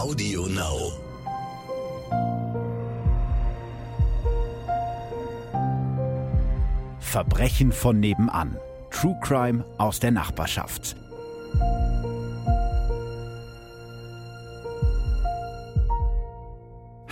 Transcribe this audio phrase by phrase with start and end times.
[0.00, 0.92] Audio Now.
[7.00, 8.56] Verbrechen von nebenan.
[8.90, 10.96] True Crime aus der Nachbarschaft.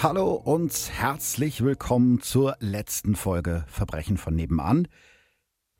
[0.02, 4.89] Hallo und herzlich willkommen zur letzten Folge Verbrechen von nebenan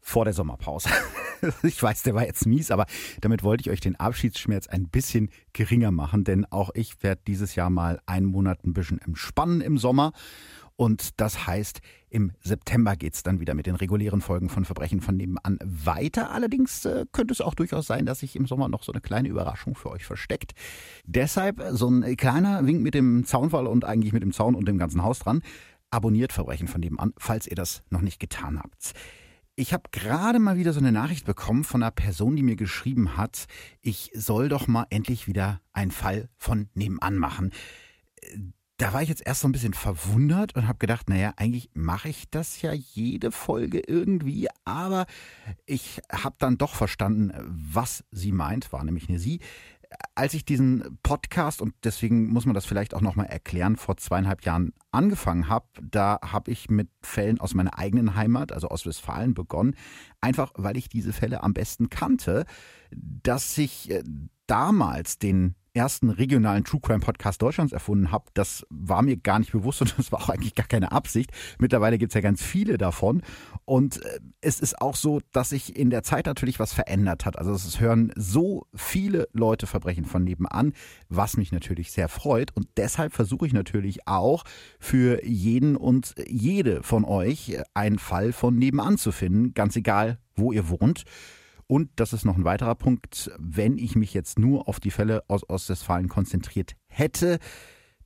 [0.03, 0.91] vor der Sommerpause.
[1.62, 2.86] ich weiß, der war jetzt mies, aber
[3.20, 7.55] damit wollte ich euch den Abschiedsschmerz ein bisschen geringer machen, denn auch ich werde dieses
[7.55, 10.12] Jahr mal einen Monat ein bisschen entspannen im Sommer.
[10.80, 15.16] Und das heißt, im September geht's dann wieder mit den regulären Folgen von Verbrechen von
[15.16, 16.30] nebenan weiter.
[16.30, 19.29] Allerdings äh, könnte es auch durchaus sein, dass sich im Sommer noch so eine kleine
[19.29, 20.52] Überraschung für euch versteckt.
[21.05, 24.79] Deshalb so ein kleiner Wink mit dem Zaunfall und eigentlich mit dem Zaun und dem
[24.79, 25.43] ganzen Haus dran.
[25.91, 28.95] Abonniert Verbrechen von nebenan, falls ihr das noch nicht getan habt.
[29.61, 33.16] Ich habe gerade mal wieder so eine Nachricht bekommen von einer Person, die mir geschrieben
[33.16, 33.49] hat,
[33.80, 37.51] ich soll doch mal endlich wieder einen Fall von nebenan machen.
[38.77, 42.09] Da war ich jetzt erst so ein bisschen verwundert und habe gedacht, naja, eigentlich mache
[42.09, 45.07] ich das ja jede Folge irgendwie, aber
[45.66, 49.41] ich habe dann doch verstanden, was sie meint, war nämlich eine sie
[50.15, 54.45] als ich diesen Podcast, und deswegen muss man das vielleicht auch nochmal erklären, vor zweieinhalb
[54.45, 59.35] Jahren angefangen habe, da habe ich mit Fällen aus meiner eigenen Heimat, also aus Westfalen,
[59.35, 59.77] begonnen.
[60.21, 62.45] Einfach weil ich diese Fälle am besten kannte,
[62.91, 64.03] dass ich äh,
[64.47, 69.53] damals den ersten regionalen True Crime Podcast Deutschlands erfunden habe, das war mir gar nicht
[69.53, 71.31] bewusst und das war auch eigentlich gar keine Absicht.
[71.59, 73.22] Mittlerweile gibt es ja ganz viele davon.
[73.65, 77.38] Und äh, es ist auch so, dass sich in der Zeit natürlich was verändert hat.
[77.38, 80.72] Also es hören so viele Leute Verbrechen von nebenan,
[81.09, 82.55] was mich natürlich sehr freut.
[82.55, 84.44] Und deshalb versuche ich natürlich auch
[84.78, 90.53] für jeden und jede von euch einen Fall von nebenan zu finden, ganz egal, wo
[90.53, 91.05] ihr wohnt.
[91.69, 95.22] Und das ist noch ein weiterer Punkt, wenn ich mich jetzt nur auf die Fälle
[95.28, 97.38] aus Ostwestfalen konzentriert hätte,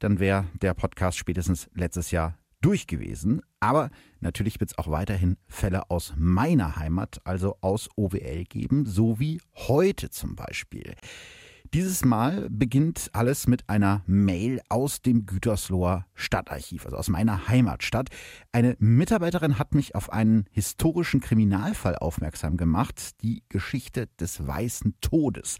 [0.01, 3.41] dann wäre der Podcast spätestens letztes Jahr durch gewesen.
[3.61, 9.21] Aber natürlich wird es auch weiterhin Fälle aus meiner Heimat, also aus OWL geben, so
[9.21, 10.97] wie heute zum Beispiel.
[11.75, 18.11] Dieses Mal beginnt alles mit einer Mail aus dem Gütersloher Stadtarchiv, also aus meiner Heimatstadt.
[18.53, 25.57] Eine Mitarbeiterin hat mich auf einen historischen Kriminalfall aufmerksam gemacht, die Geschichte des Weißen Todes.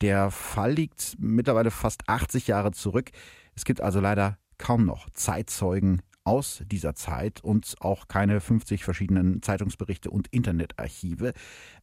[0.00, 3.10] Der Fall liegt mittlerweile fast 80 Jahre zurück.
[3.56, 9.40] Es gibt also leider kaum noch Zeitzeugen aus dieser Zeit und auch keine 50 verschiedenen
[9.40, 11.32] Zeitungsberichte und Internetarchive.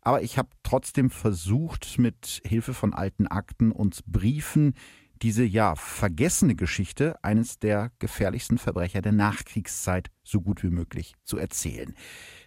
[0.01, 4.75] Aber ich habe trotzdem versucht, mit Hilfe von alten Akten und Briefen
[5.23, 11.37] diese ja vergessene Geschichte eines der gefährlichsten Verbrecher der Nachkriegszeit so gut wie möglich zu
[11.37, 11.95] erzählen.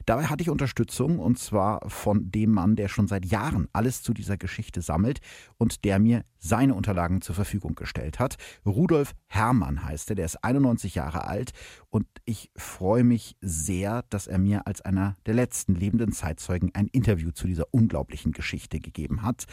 [0.08, 4.14] Dabei hatte ich Unterstützung und zwar von dem Mann, der schon seit Jahren alles zu
[4.14, 5.18] dieser Geschichte sammelt
[5.58, 8.36] und der mir seine Unterlagen zur Verfügung gestellt hat.
[8.64, 11.50] Rudolf Hermann heißt er, der ist 91 Jahre alt
[11.90, 16.86] und ich freue mich sehr, dass er mir als einer der letzten lebenden Zeitzeugen ein
[16.86, 19.44] Interview zu dieser unglaublichen Geschichte gegeben hat.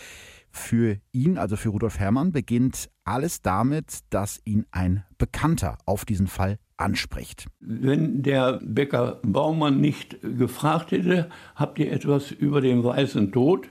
[0.51, 6.27] Für ihn, also für Rudolf Hermann, beginnt alles damit, dass ihn ein Bekannter auf diesen
[6.27, 7.47] Fall anspricht.
[7.59, 13.69] Wenn der Bäcker Baumann nicht gefragt hätte, habt ihr etwas über den weißen Tod,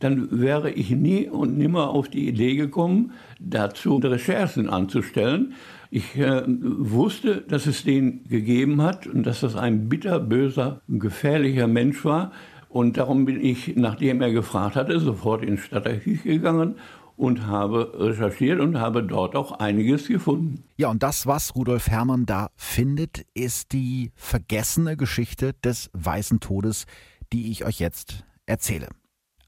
[0.00, 5.54] dann wäre ich nie und nimmer auf die Idee gekommen, dazu Recherchen anzustellen.
[5.90, 12.04] Ich äh, wusste, dass es den gegeben hat und dass das ein bitterböser, gefährlicher Mensch
[12.04, 12.32] war.
[12.68, 16.76] Und darum bin ich, nachdem er gefragt hatte, sofort ins Stadtarchiv gegangen
[17.16, 20.64] und habe recherchiert und habe dort auch einiges gefunden.
[20.76, 26.86] Ja, und das, was Rudolf Herrmann da findet, ist die vergessene Geschichte des Weißen Todes,
[27.32, 28.88] die ich euch jetzt erzähle.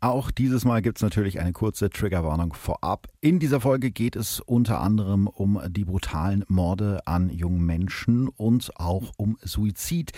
[0.05, 3.09] Auch dieses Mal gibt es natürlich eine kurze Triggerwarnung vorab.
[3.23, 8.71] In dieser Folge geht es unter anderem um die brutalen Morde an jungen Menschen und
[8.77, 10.13] auch um Suizid.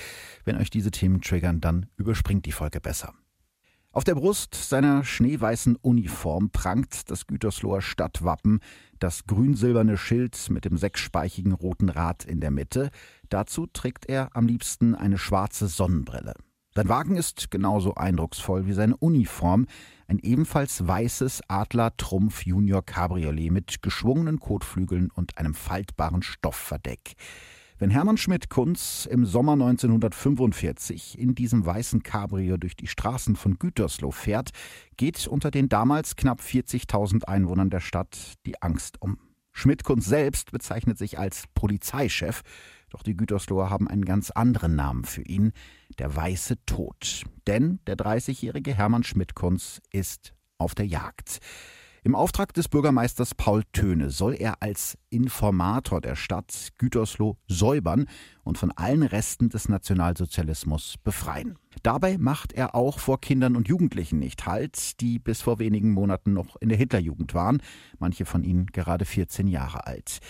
[0.44, 3.14] Wenn euch diese Themen triggern, dann überspringt die Folge besser.
[3.96, 8.60] Auf der Brust seiner schneeweißen Uniform prangt das Gütersloher Stadtwappen,
[8.98, 12.90] das grün-silberne Schild mit dem sechsspeichigen roten Rad in der Mitte.
[13.30, 16.34] Dazu trägt er am liebsten eine schwarze Sonnenbrille.
[16.74, 19.64] Sein Wagen ist genauso eindrucksvoll wie seine Uniform,
[20.08, 27.14] ein ebenfalls weißes Adler Trumpf Junior Cabriolet mit geschwungenen Kotflügeln und einem faltbaren Stoffverdeck.
[27.78, 34.10] Wenn Hermann Schmidt-Kunz im Sommer 1945 in diesem weißen Cabrio durch die Straßen von Gütersloh
[34.10, 34.50] fährt,
[34.96, 39.18] geht unter den damals knapp 40.000 Einwohnern der Stadt die Angst um.
[39.52, 42.42] Schmidt-Kunz selbst bezeichnet sich als Polizeichef
[42.90, 45.52] doch die Gütersloher haben einen ganz anderen Namen für ihn,
[45.98, 47.24] der Weiße Tod.
[47.46, 51.40] Denn der 30-jährige Hermann Schmidt-Kunz ist auf der Jagd.
[52.06, 58.06] Im Auftrag des Bürgermeisters Paul Töne soll er als Informator der Stadt Gütersloh säubern
[58.44, 61.58] und von allen Resten des Nationalsozialismus befreien.
[61.82, 66.32] Dabei macht er auch vor Kindern und Jugendlichen nicht Halt, die bis vor wenigen Monaten
[66.32, 67.60] noch in der Hitlerjugend waren,
[67.98, 70.20] manche von ihnen gerade 14 Jahre alt.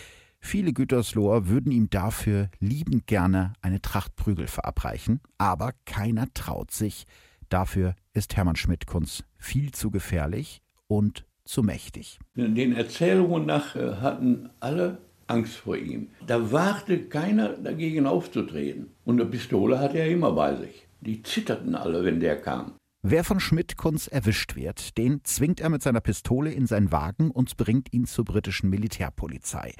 [0.40, 7.04] Viele Gütersloher würden ihm dafür liebend gerne eine Tracht Prügel verabreichen, aber keiner traut sich.
[7.50, 12.18] Dafür ist Hermann Schmidt-Kunz viel zu gefährlich und zu mächtig.
[12.34, 16.08] Den Erzählungen nach äh, hatten alle Angst vor ihm.
[16.26, 18.88] Da wagte keiner dagegen aufzutreten.
[19.04, 20.86] Und eine Pistole hatte er immer bei sich.
[21.00, 22.74] Die zitterten alle, wenn der kam.
[23.08, 27.56] Wer von Schmidt-Kunz erwischt wird, den zwingt er mit seiner Pistole in seinen Wagen und
[27.56, 29.74] bringt ihn zur britischen Militärpolizei.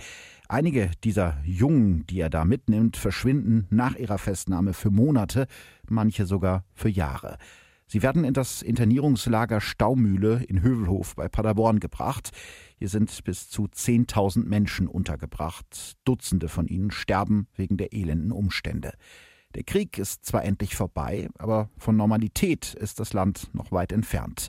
[0.49, 5.49] Einige dieser Jungen, die er da mitnimmt, verschwinden nach ihrer Festnahme für Monate,
[5.89, 7.39] manche sogar für Jahre.
[7.89, 12.31] Sie werden in das Internierungslager Staumühle in Hövelhof bei Paderborn gebracht.
[12.79, 15.95] Hier sind bis zu 10.000 Menschen untergebracht.
[16.05, 18.93] Dutzende von ihnen sterben wegen der elenden Umstände.
[19.55, 24.49] Der Krieg ist zwar endlich vorbei, aber von Normalität ist das Land noch weit entfernt.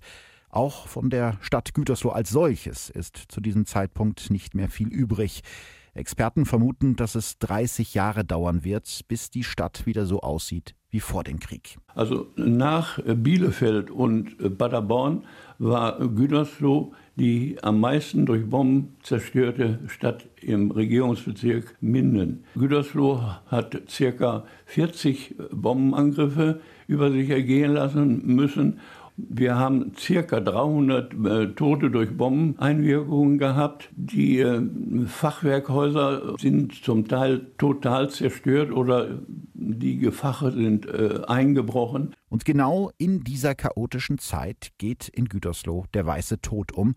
[0.49, 5.41] Auch von der Stadt Gütersloh als solches ist zu diesem Zeitpunkt nicht mehr viel übrig.
[5.93, 11.01] Experten vermuten, dass es 30 Jahre dauern wird, bis die Stadt wieder so aussieht wie
[11.01, 11.77] vor dem Krieg.
[11.93, 15.25] Also nach Bielefeld und Paderborn
[15.59, 22.43] war Gütersloh die am meisten durch Bomben zerstörte Stadt im Regierungsbezirk Minden.
[22.55, 24.43] Gütersloh hat ca.
[24.65, 28.79] 40 Bombenangriffe über sich ergehen lassen müssen.
[29.19, 30.39] Wir haben ca.
[30.39, 33.89] 300 äh, Tote durch Bombeneinwirkungen gehabt.
[33.95, 34.61] Die äh,
[35.07, 39.19] Fachwerkhäuser sind zum Teil total zerstört oder
[39.55, 42.15] die Gefache sind äh, eingebrochen.
[42.29, 46.93] Und genau in dieser chaotischen Zeit geht in Gütersloh der weiße Tod um.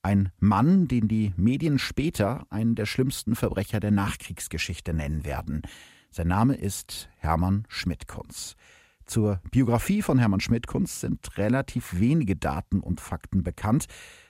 [0.00, 5.62] Ein Mann, den die Medien später einen der schlimmsten Verbrecher der Nachkriegsgeschichte nennen werden.
[6.10, 8.54] Sein Name ist Hermann Schmidt-Kunz.
[9.06, 13.86] Zur Biografie von Hermann Schmidt-Kunz sind relativ wenige Daten und Fakten bekannt.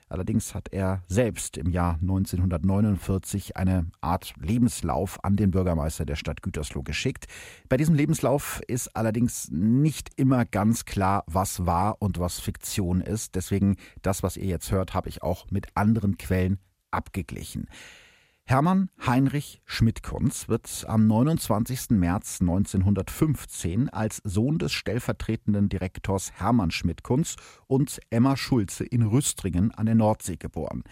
[0.08, 6.42] Allerdings hat er selbst im Jahr 1949 eine Art Lebenslauf an den Bürgermeister der Stadt
[6.42, 7.26] Gütersloh geschickt.
[7.68, 13.34] Bei diesem Lebenslauf ist allerdings nicht immer ganz klar, was wahr und was Fiktion ist.
[13.34, 16.58] Deswegen das, was ihr jetzt hört, habe ich auch mit anderen Quellen
[16.90, 17.66] abgeglichen.
[18.46, 21.90] Hermann Heinrich Schmidtkunz wird am 29.
[21.92, 27.36] März 1915 als Sohn des stellvertretenden Direktors Hermann Schmidtkunz
[27.68, 30.84] und Emma Schulze in Rüstringen an der Nordsee geboren.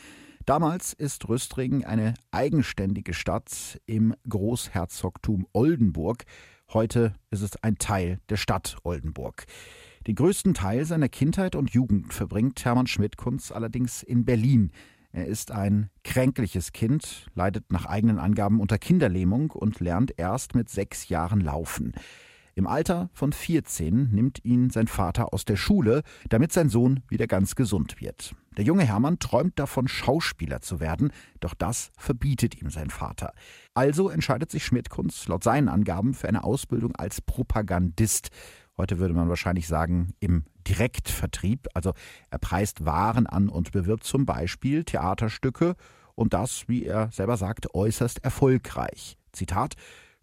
[0.47, 6.25] Damals ist Rüstringen eine eigenständige Stadt im Großherzogtum Oldenburg.
[6.73, 9.45] Heute ist es ein Teil der Stadt Oldenburg.
[10.07, 14.73] Den größten Teil seiner Kindheit und Jugend verbringt Hermann Schmidtkunz allerdings in Berlin.
[15.15, 20.71] Er ist ein kränkliches Kind, leidet nach eigenen Angaben unter Kinderlähmung und lernt erst mit
[20.71, 21.93] sechs Jahren laufen.
[22.55, 27.27] Im Alter von 14 nimmt ihn sein Vater aus der Schule, damit sein Sohn wieder
[27.27, 28.35] ganz gesund wird.
[28.59, 33.33] Der junge Hermann träumt davon, Schauspieler zu werden, doch das verbietet ihm sein Vater.
[33.73, 38.29] Also entscheidet sich Schmidtkunz laut seinen Angaben für eine Ausbildung als Propagandist.
[38.79, 41.69] Heute würde man wahrscheinlich sagen, im Direktvertrieb.
[41.75, 41.93] Also
[42.31, 45.77] er preist Waren an und bewirbt zum Beispiel Theaterstücke
[46.15, 49.17] und das, wie er selber sagt, äußerst erfolgreich.
[49.33, 49.75] Zitat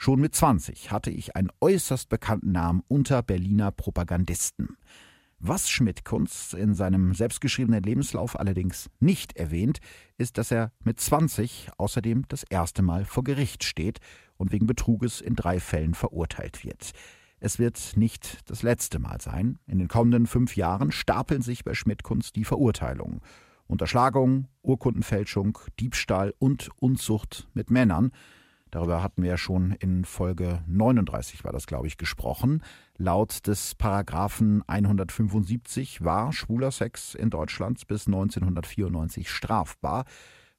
[0.01, 4.77] Schon mit 20 hatte ich einen äußerst bekannten Namen unter Berliner Propagandisten.
[5.39, 9.79] Was Schmidt-Kunz in seinem selbstgeschriebenen Lebenslauf allerdings nicht erwähnt,
[10.17, 13.99] ist, dass er mit 20 außerdem das erste Mal vor Gericht steht
[14.37, 16.93] und wegen Betruges in drei Fällen verurteilt wird.
[17.39, 19.59] Es wird nicht das letzte Mal sein.
[19.65, 23.21] In den kommenden fünf Jahren stapeln sich bei Schmidt-Kunz die Verurteilungen.
[23.67, 28.11] Unterschlagung, Urkundenfälschung, Diebstahl und Unzucht mit Männern.
[28.71, 32.61] Darüber hatten wir ja schon in Folge 39 war das, glaube ich, gesprochen.
[32.97, 40.05] Laut des Paragraphen 175 war schwuler Sex in Deutschland bis 1994 strafbar.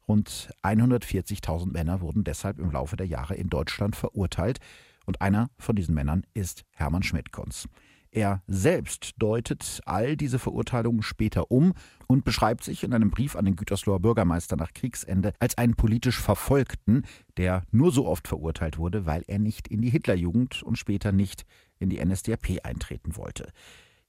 [0.08, 4.58] Rund 140.000 Männer wurden deshalb im Laufe der Jahre in Deutschland verurteilt.
[5.06, 7.68] Und einer von diesen Männern ist Hermann Schmidt-Kunz.
[8.12, 11.74] Er selbst deutet all diese Verurteilungen später um
[12.08, 16.18] und beschreibt sich in einem Brief an den Gütersloher Bürgermeister nach Kriegsende als einen politisch
[16.18, 17.04] Verfolgten,
[17.36, 21.44] der nur so oft verurteilt wurde, weil er nicht in die Hitlerjugend und später nicht
[21.78, 23.52] in die NSDAP eintreten wollte.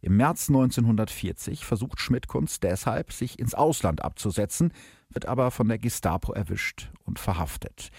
[0.01, 4.74] Im März 1940 versucht Schmidt-Kunz deshalb, sich ins Ausland abzusetzen,
[5.10, 7.91] wird aber von der Gestapo erwischt und verhaftet.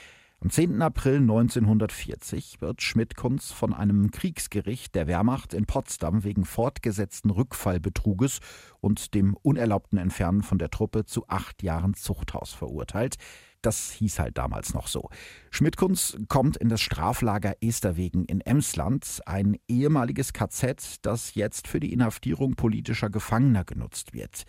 [0.42, 0.82] Am 10.
[0.82, 8.40] April 1940 wird Schmidt-Kunz von einem Kriegsgericht der Wehrmacht in Potsdam wegen fortgesetzten Rückfallbetruges
[8.80, 13.18] und dem unerlaubten Entfernen von der Truppe zu acht Jahren Zuchthaus verurteilt.
[13.60, 15.10] Das hieß halt damals noch so.
[15.52, 21.92] Schmidtkunz kommt in das Straflager Esterwegen in Emsland, ein ehemaliges KZ, das jetzt für die
[21.92, 24.42] Inhaftierung politischer Gefangener genutzt wird.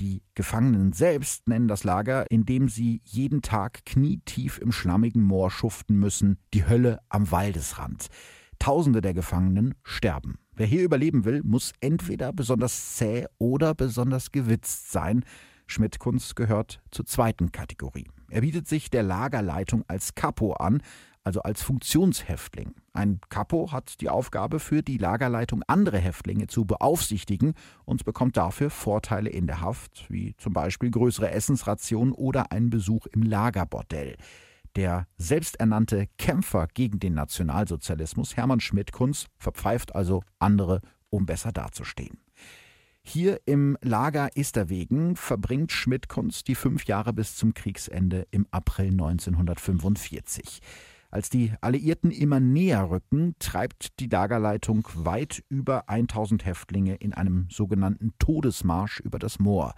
[0.00, 5.50] Die Gefangenen selbst nennen das Lager, in dem sie jeden Tag knietief im schlammigen Moor
[5.50, 8.08] schuften müssen, die Hölle am Waldesrand.
[8.58, 10.38] Tausende der Gefangenen sterben.
[10.54, 15.24] Wer hier überleben will, muss entweder besonders zäh oder besonders gewitzt sein.
[15.66, 18.08] Schmidt-Kunz gehört zur zweiten Kategorie.
[18.28, 20.82] Er bietet sich der Lagerleitung als Kapo an,
[21.24, 22.74] also als Funktionshäftling.
[22.94, 27.54] Ein Kapo hat die Aufgabe, für die Lagerleitung andere Häftlinge zu beaufsichtigen
[27.86, 33.06] und bekommt dafür Vorteile in der Haft, wie zum Beispiel größere Essensrationen oder einen Besuch
[33.06, 34.16] im Lagerbordell.
[34.76, 42.18] Der selbsternannte Kämpfer gegen den Nationalsozialismus, Hermann Schmidt-Kunz, verpfeift also andere, um besser dazustehen.
[43.02, 50.60] Hier im Lager Esterwegen verbringt Schmidt-Kunz die fünf Jahre bis zum Kriegsende im April 1945.
[51.12, 57.48] Als die Alliierten immer näher rücken, treibt die Lagerleitung weit über 1000 Häftlinge in einem
[57.50, 59.74] sogenannten Todesmarsch über das Moor.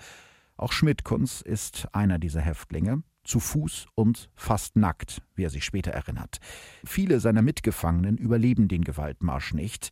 [0.57, 5.91] Auch Schmidt-Kunz ist einer dieser Häftlinge, zu Fuß und fast nackt, wie er sich später
[5.91, 6.39] erinnert.
[6.85, 9.91] Viele seiner Mitgefangenen überleben den Gewaltmarsch nicht.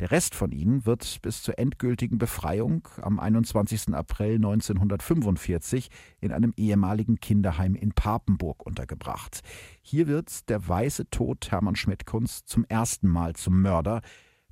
[0.00, 3.94] Der Rest von ihnen wird bis zur endgültigen Befreiung am 21.
[3.94, 5.88] April 1945
[6.20, 9.40] in einem ehemaligen Kinderheim in Papenburg untergebracht.
[9.82, 14.00] Hier wird der weiße Tod Hermann Schmidt-Kunz zum ersten Mal zum Mörder.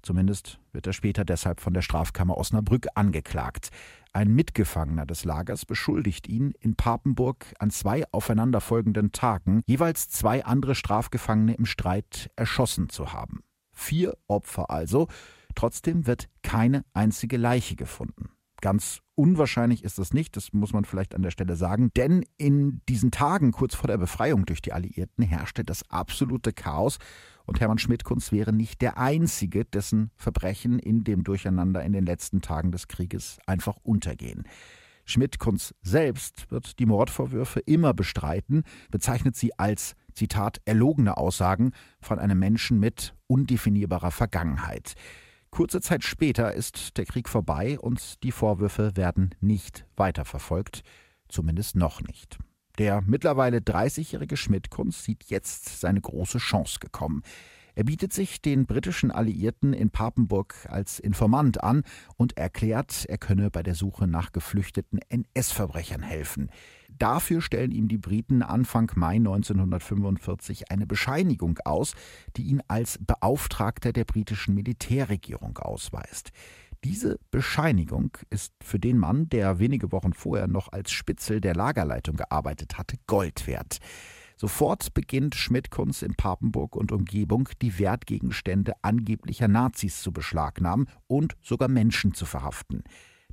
[0.02, 3.70] Zumindest wird er später deshalb von der Strafkammer Osnabrück angeklagt.
[4.12, 10.75] Ein Mitgefangener des Lagers beschuldigt ihn, in Papenburg an zwei aufeinanderfolgenden Tagen jeweils zwei andere
[10.75, 13.42] Strafgefangene im Streit erschossen zu haben.
[13.73, 15.09] Vier Opfer also.
[15.55, 18.31] Trotzdem wird keine einzige Leiche gefunden.
[18.62, 22.81] Ganz unwahrscheinlich ist das nicht, das muss man vielleicht an der Stelle sagen, denn in
[22.88, 26.99] diesen Tagen kurz vor der Befreiung durch die Alliierten herrschte das absolute Chaos
[27.45, 32.41] und Hermann Schmidt-Kunz wäre nicht der Einzige, dessen Verbrechen in dem Durcheinander in den letzten
[32.41, 34.45] Tagen des Krieges einfach untergehen.
[35.05, 38.62] Schmidt-Kunz selbst wird die Mordvorwürfe immer bestreiten,
[38.93, 44.95] bezeichnet sie als Zitat, erlogene Aussagen von einem Menschen mit undefinierbarer Vergangenheit.
[45.50, 50.83] Kurze Zeit später ist der Krieg vorbei und die Vorwürfe werden nicht weiterverfolgt,
[51.28, 52.38] zumindest noch nicht.
[52.78, 57.23] Der mittlerweile 30-jährige Schmidt-Kunz sieht jetzt seine große Chance gekommen.
[57.75, 61.85] Er bietet sich den britischen Alliierten in Papenburg als Informant an
[62.17, 66.50] und erklärt, er könne bei der Suche nach geflüchteten NS-Verbrechern helfen.
[66.99, 71.95] Dafür stellen ihm die Briten Anfang Mai 1945 eine Bescheinigung aus,
[72.37, 76.31] die ihn als Beauftragter der britischen Militärregierung ausweist.
[76.85, 82.17] Diese Bescheinigung ist für den Mann, der wenige Wochen vorher noch als Spitzel der Lagerleitung
[82.17, 83.79] gearbeitet hatte, Gold wert.
[84.42, 91.68] Sofort beginnt Schmidt-Kunz in Papenburg und Umgebung die Wertgegenstände angeblicher Nazis zu beschlagnahmen und sogar
[91.68, 92.82] Menschen zu verhaften.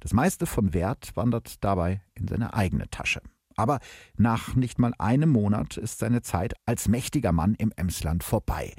[0.02, 3.24] Das meiste von Wert wandert dabei in seine eigene Tasche.
[3.56, 3.80] Aber
[4.18, 8.76] nach nicht mal einem Monat ist seine Zeit als mächtiger Mann im Emsland vorbei.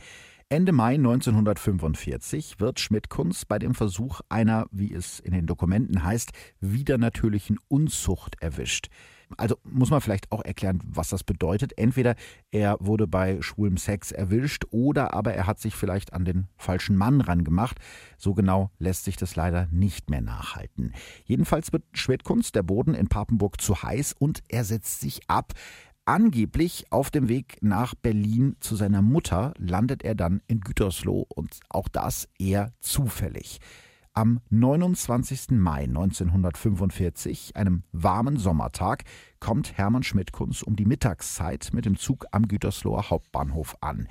[0.48, 6.30] Ende Mai 1945 wird Schmidt-Kunz bei dem Versuch einer, wie es in den Dokumenten heißt,
[6.60, 8.88] widernatürlichen Unzucht erwischt.
[9.36, 11.76] Also muss man vielleicht auch erklären, was das bedeutet.
[11.78, 12.14] Entweder
[12.50, 16.96] er wurde bei schwulem Sex erwischt oder aber er hat sich vielleicht an den falschen
[16.96, 17.78] Mann rangemacht.
[18.18, 20.92] So genau lässt sich das leider nicht mehr nachhalten.
[21.24, 25.52] Jedenfalls wird Schwedkunst der Boden in Papenburg zu heiß und er setzt sich ab.
[26.06, 31.60] Angeblich auf dem Weg nach Berlin zu seiner Mutter landet er dann in Gütersloh und
[31.68, 33.60] auch das eher zufällig.
[34.12, 35.52] Am 29.
[35.52, 39.04] Mai 1945, einem warmen Sommertag,
[39.38, 44.08] kommt Hermann Schmidt-Kunz um die Mittagszeit mit dem Zug am Gütersloher Hauptbahnhof an.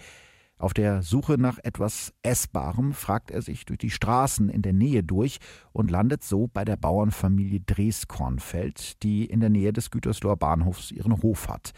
[0.57, 5.03] Auf der Suche nach etwas Essbarem fragt er sich durch die Straßen in der Nähe
[5.03, 5.39] durch
[5.73, 11.21] und landet so bei der Bauernfamilie Dreskornfeld, die in der Nähe des Gütersloher Bahnhofs ihren
[11.21, 11.73] Hof hat.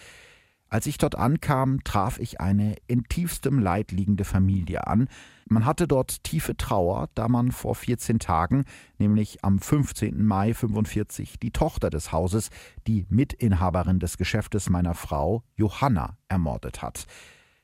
[0.71, 5.09] Als ich dort ankam, traf ich eine in tiefstem Leid liegende Familie an.
[5.51, 8.63] Man hatte dort tiefe Trauer, da man vor 14 Tagen,
[8.99, 10.25] nämlich am 15.
[10.25, 12.51] Mai 45, die Tochter des Hauses,
[12.87, 17.05] die Mitinhaberin des Geschäftes meiner Frau, Johanna, ermordet hat.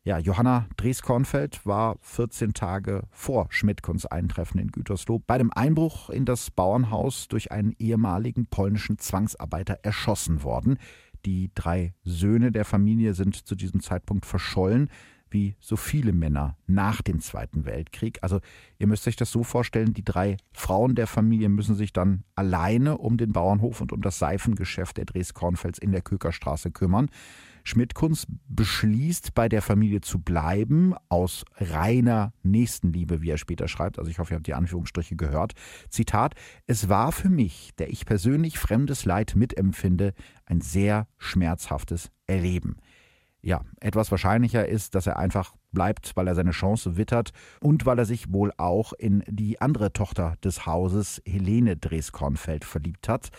[0.03, 6.25] Ja, Johanna Dreskornfeld war 14 Tage vor Schmidtkuns Eintreffen in Gütersloh bei dem Einbruch in
[6.25, 10.77] das Bauernhaus durch einen ehemaligen polnischen Zwangsarbeiter erschossen worden.
[11.25, 14.89] Die drei Söhne der Familie sind zu diesem Zeitpunkt verschollen
[15.31, 18.19] wie so viele Männer nach dem Zweiten Weltkrieg.
[18.21, 18.39] Also
[18.77, 22.97] ihr müsst euch das so vorstellen, die drei Frauen der Familie müssen sich dann alleine
[22.97, 27.09] um den Bauernhof und um das Seifengeschäft der Dres-Kornfels in der Kökerstraße kümmern.
[27.67, 33.99] Schmidt-Kunz beschließt, bei der Familie zu bleiben, aus reiner Nächstenliebe, wie er später schreibt.
[33.99, 35.51] Also ich hoffe, ihr habt die Anführungsstriche gehört.
[35.89, 40.13] Zitat, es war für mich, der ich persönlich fremdes Leid mitempfinde,
[40.45, 42.77] ein sehr schmerzhaftes Erleben
[43.47, 47.97] ja, etwas wahrscheinlicher ist, dass er einfach bleibt, weil er seine Chance wittert und weil
[47.97, 53.29] er sich wohl auch in die andere Tochter des Hauses, Helene Dreskornfeld, verliebt hat.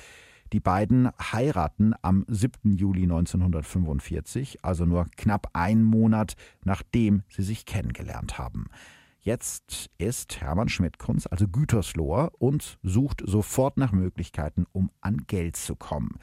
[0.55, 2.75] Die beiden heiraten am 7.
[2.75, 8.69] Juli 1945, also nur knapp einen Monat nachdem sie sich kennengelernt haben.
[9.21, 15.77] Jetzt ist Hermann Schmidt-Kunz also Gütersloher und sucht sofort nach Möglichkeiten, um an Geld zu
[15.77, 16.19] kommen.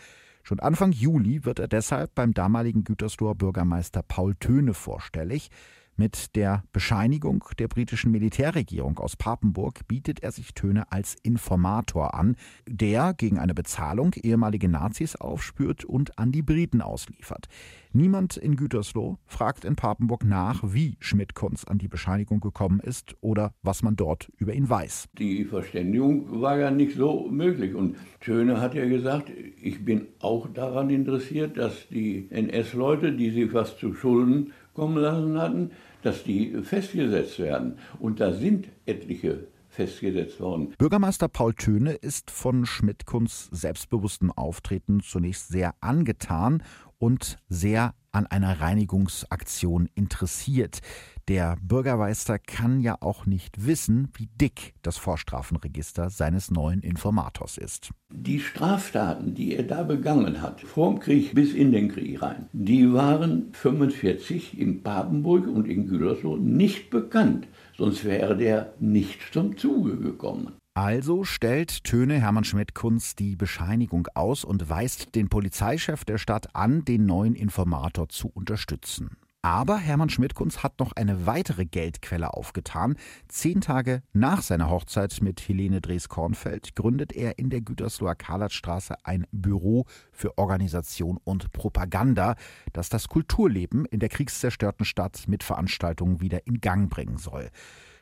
[0.47, 5.49] Schon Anfang Juli wird er deshalb beim damaligen Gütersloher Bürgermeister Paul Töne vorstellig.
[5.97, 12.35] Mit der Bescheinigung der britischen Militärregierung aus Papenburg bietet er sich Töne als Informator an,
[12.67, 17.47] der gegen eine Bezahlung ehemalige Nazis aufspürt und an die Briten ausliefert.
[17.93, 23.53] Niemand in Gütersloh fragt in Papenburg nach, wie Schmidt-Kunz an die Bescheinigung gekommen ist oder
[23.63, 25.07] was man dort über ihn weiß.
[25.17, 30.49] Die Verständigung war ja nicht so möglich und Töne hat ja gesagt, ich bin auch
[30.53, 35.71] daran interessiert, dass die NS-Leute, die sich was zu Schulden kommen lassen hatten,
[36.05, 37.79] dass die festgesetzt werden.
[37.99, 40.73] Und da sind etliche festgesetzt worden.
[40.77, 46.63] Bürgermeister Paul Töne ist von Schmidt-Kunz selbstbewusstem Auftreten zunächst sehr angetan
[46.99, 50.79] und sehr an einer Reinigungsaktion interessiert.
[51.27, 57.89] Der Bürgermeister kann ja auch nicht wissen, wie dick das Vorstrafenregister seines neuen Informators ist.
[58.13, 62.93] Die Straftaten, die er da begangen hat, vorm Krieg bis in den Krieg rein, die
[62.93, 67.47] waren 45 in Papenburg und in Gütersloh nicht bekannt.
[67.75, 70.53] Sonst wäre der nicht zum Zuge gekommen.
[70.77, 76.83] Also stellt Töne Hermann Schmidt-Kunz die Bescheinigung aus und weist den Polizeichef der Stadt an,
[76.83, 79.15] den neuen Informator zu unterstützen.
[79.41, 82.97] Aber Hermann Schmidt-Kunz hat noch eine weitere Geldquelle aufgetan.
[83.29, 89.27] Zehn Tage nach seiner Hochzeit mit Helene Drees-Kornfeld gründet er in der Gütersloher Karlatstraße ein
[89.31, 92.35] Büro für Organisation und Propaganda,
[92.73, 97.49] das das Kulturleben in der kriegszerstörten Stadt mit Veranstaltungen wieder in Gang bringen soll.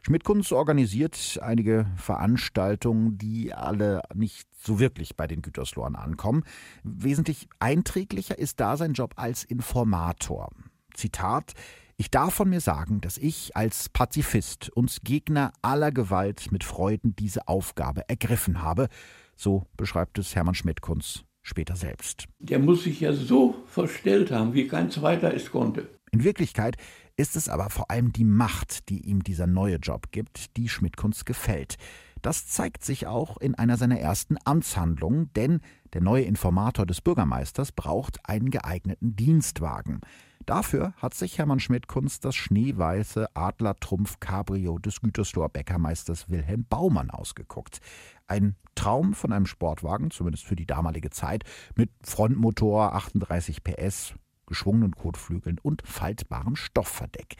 [0.05, 6.43] Schmidt-Kunz organisiert einige Veranstaltungen, die alle nicht so wirklich bei den Güterslohren ankommen.
[6.83, 10.49] Wesentlich einträglicher ist da sein Job als Informator.
[10.93, 11.53] Zitat
[11.95, 17.15] ich darf von mir sagen, dass ich als Pazifist und Gegner aller Gewalt mit Freuden
[17.15, 18.89] diese Aufgabe ergriffen habe,
[19.35, 22.25] so beschreibt es Hermann Schmidt-Kunz später selbst.
[22.39, 25.87] Der muss sich ja so verstellt haben, wie kein zweiter es konnte.
[26.11, 26.77] In Wirklichkeit
[27.15, 31.25] ist es aber vor allem die Macht, die ihm dieser neue Job gibt, die Schmidtkunst
[31.25, 31.77] gefällt.
[32.21, 35.59] Das zeigt sich auch in einer seiner ersten Amtshandlungen, denn
[35.93, 39.99] der neue Informator des Bürgermeisters braucht einen geeigneten Dienstwagen.
[40.45, 47.79] Dafür hat sich Hermann Schmidt-Kunst das schneeweiße Adler-Trumpf Cabrio des Gütersloher Bäckermeisters Wilhelm Baumann ausgeguckt.
[48.27, 51.43] Ein Traum von einem Sportwagen, zumindest für die damalige Zeit,
[51.75, 57.35] mit Frontmotor, 38 PS, geschwungenen Kotflügeln und faltbarem Stoffverdeck.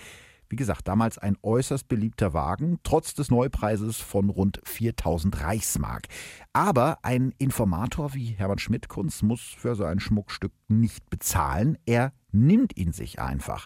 [0.50, 6.08] Wie gesagt, damals ein äußerst beliebter Wagen, trotz des Neupreises von rund 4000 Reichsmark.
[6.54, 12.78] Aber ein Informator wie Hermann Schmidt-Kunz muss für so ein Schmuckstück nicht bezahlen, er nimmt
[12.78, 13.66] ihn sich einfach.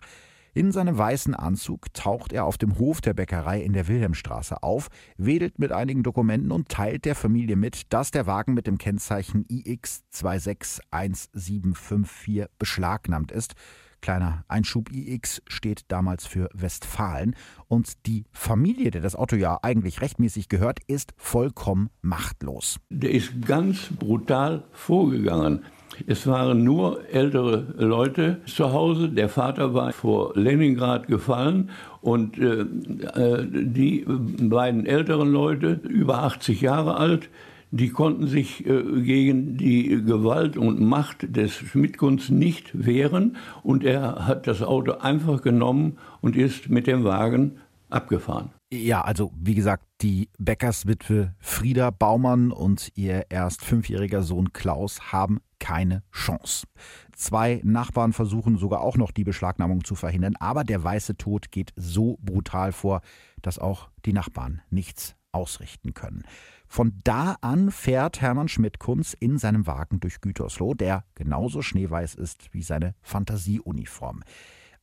[0.57, 4.87] In seinem weißen Anzug taucht er auf dem Hof der Bäckerei in der Wilhelmstraße auf,
[5.15, 9.45] wedelt mit einigen Dokumenten und teilt der Familie mit, dass der Wagen mit dem Kennzeichen
[9.47, 13.53] IX 261754 beschlagnahmt ist.
[14.01, 17.35] Kleiner Einschub IX steht damals für Westfalen
[17.67, 22.79] und die Familie, der das Auto ja eigentlich rechtmäßig gehört, ist vollkommen machtlos.
[22.89, 25.65] Der ist ganz brutal vorgegangen.
[26.05, 29.09] Es waren nur ältere Leute zu Hause.
[29.09, 36.61] Der Vater war vor Leningrad gefallen und äh, äh die beiden älteren Leute, über 80
[36.61, 37.29] Jahre alt,
[37.77, 44.25] die konnten sich äh, gegen die Gewalt und Macht des Schmidtkunst nicht wehren und er
[44.25, 47.57] hat das Auto einfach genommen und ist mit dem Wagen
[47.89, 48.51] abgefahren.
[48.71, 55.39] Ja, also wie gesagt, die Bäckerswitwe Frieda Baumann und ihr erst fünfjähriger Sohn Klaus haben
[55.59, 56.67] keine Chance.
[57.15, 61.71] Zwei Nachbarn versuchen sogar auch noch die Beschlagnahmung zu verhindern, aber der weiße Tod geht
[61.77, 63.01] so brutal vor,
[63.41, 66.23] dass auch die Nachbarn nichts ausrichten können.
[66.67, 72.53] Von da an fährt Hermann Schmidt-Kunz in seinem Wagen durch Gütersloh, der genauso schneeweiß ist
[72.53, 74.23] wie seine Fantasieuniform.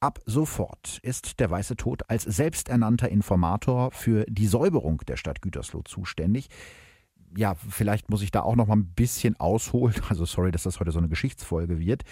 [0.00, 5.82] Ab sofort ist der Weiße Tod als selbsternannter Informator für die Säuberung der Stadt Gütersloh
[5.82, 6.48] zuständig
[7.36, 9.94] ja, vielleicht muss ich da auch noch mal ein bisschen ausholen.
[10.08, 12.02] Also sorry, dass das heute so eine Geschichtsfolge wird.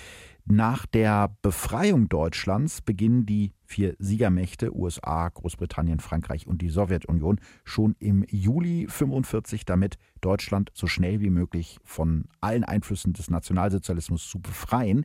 [0.44, 7.94] Nach der Befreiung Deutschlands beginnen die vier Siegermächte USA, Großbritannien, Frankreich und die Sowjetunion schon
[8.00, 14.40] im Juli 45 damit, Deutschland so schnell wie möglich von allen Einflüssen des Nationalsozialismus zu
[14.40, 15.04] befreien.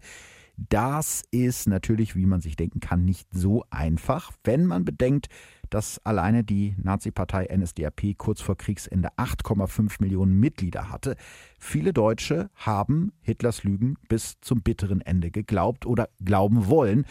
[0.58, 5.28] Das ist natürlich, wie man sich denken kann, nicht so einfach, wenn man bedenkt,
[5.70, 11.16] dass alleine die Nazi-Partei NSDAP kurz vor Kriegsende 8,5 Millionen Mitglieder hatte.
[11.60, 17.06] Viele Deutsche haben Hitlers Lügen bis zum bitteren Ende geglaubt oder glauben wollen.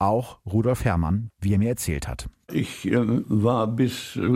[0.00, 2.28] Auch Rudolf Herrmann, wie er mir erzählt hat.
[2.52, 4.28] Ich äh, war bis äh,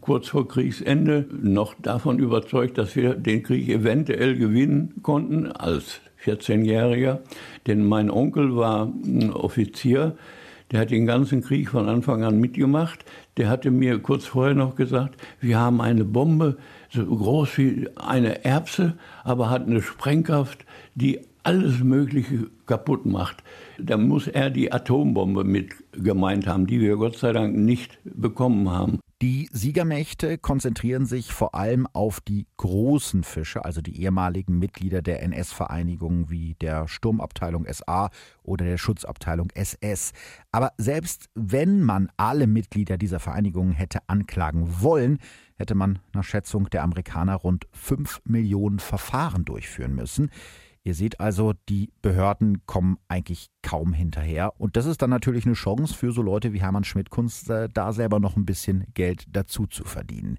[0.00, 7.20] kurz vor Kriegsende noch davon überzeugt, dass wir den Krieg eventuell gewinnen konnten als 14-Jähriger.
[7.66, 10.16] Denn mein Onkel war ein Offizier
[10.70, 13.04] der hat den ganzen Krieg von Anfang an mitgemacht.
[13.36, 16.56] Der hatte mir kurz vorher noch gesagt, wir haben eine Bombe,
[16.90, 23.44] so groß wie eine Erbse, aber hat eine Sprengkraft, die alles Mögliche kaputt macht.
[23.78, 28.70] Da muss er die Atombombe mit gemeint haben, die wir Gott sei Dank nicht bekommen
[28.70, 28.98] haben.
[29.24, 35.22] Die Siegermächte konzentrieren sich vor allem auf die großen Fische, also die ehemaligen Mitglieder der
[35.22, 38.10] NS-Vereinigungen wie der Sturmabteilung SA
[38.42, 40.12] oder der Schutzabteilung SS.
[40.52, 45.20] Aber selbst wenn man alle Mitglieder dieser Vereinigungen hätte anklagen wollen,
[45.56, 50.30] hätte man nach Schätzung der Amerikaner rund 5 Millionen Verfahren durchführen müssen.
[50.86, 54.52] Ihr seht also, die Behörden kommen eigentlich kaum hinterher.
[54.60, 57.94] Und das ist dann natürlich eine Chance für so Leute wie Hermann Schmidt-Kunst, äh, da
[57.94, 60.36] selber noch ein bisschen Geld dazu zu verdienen.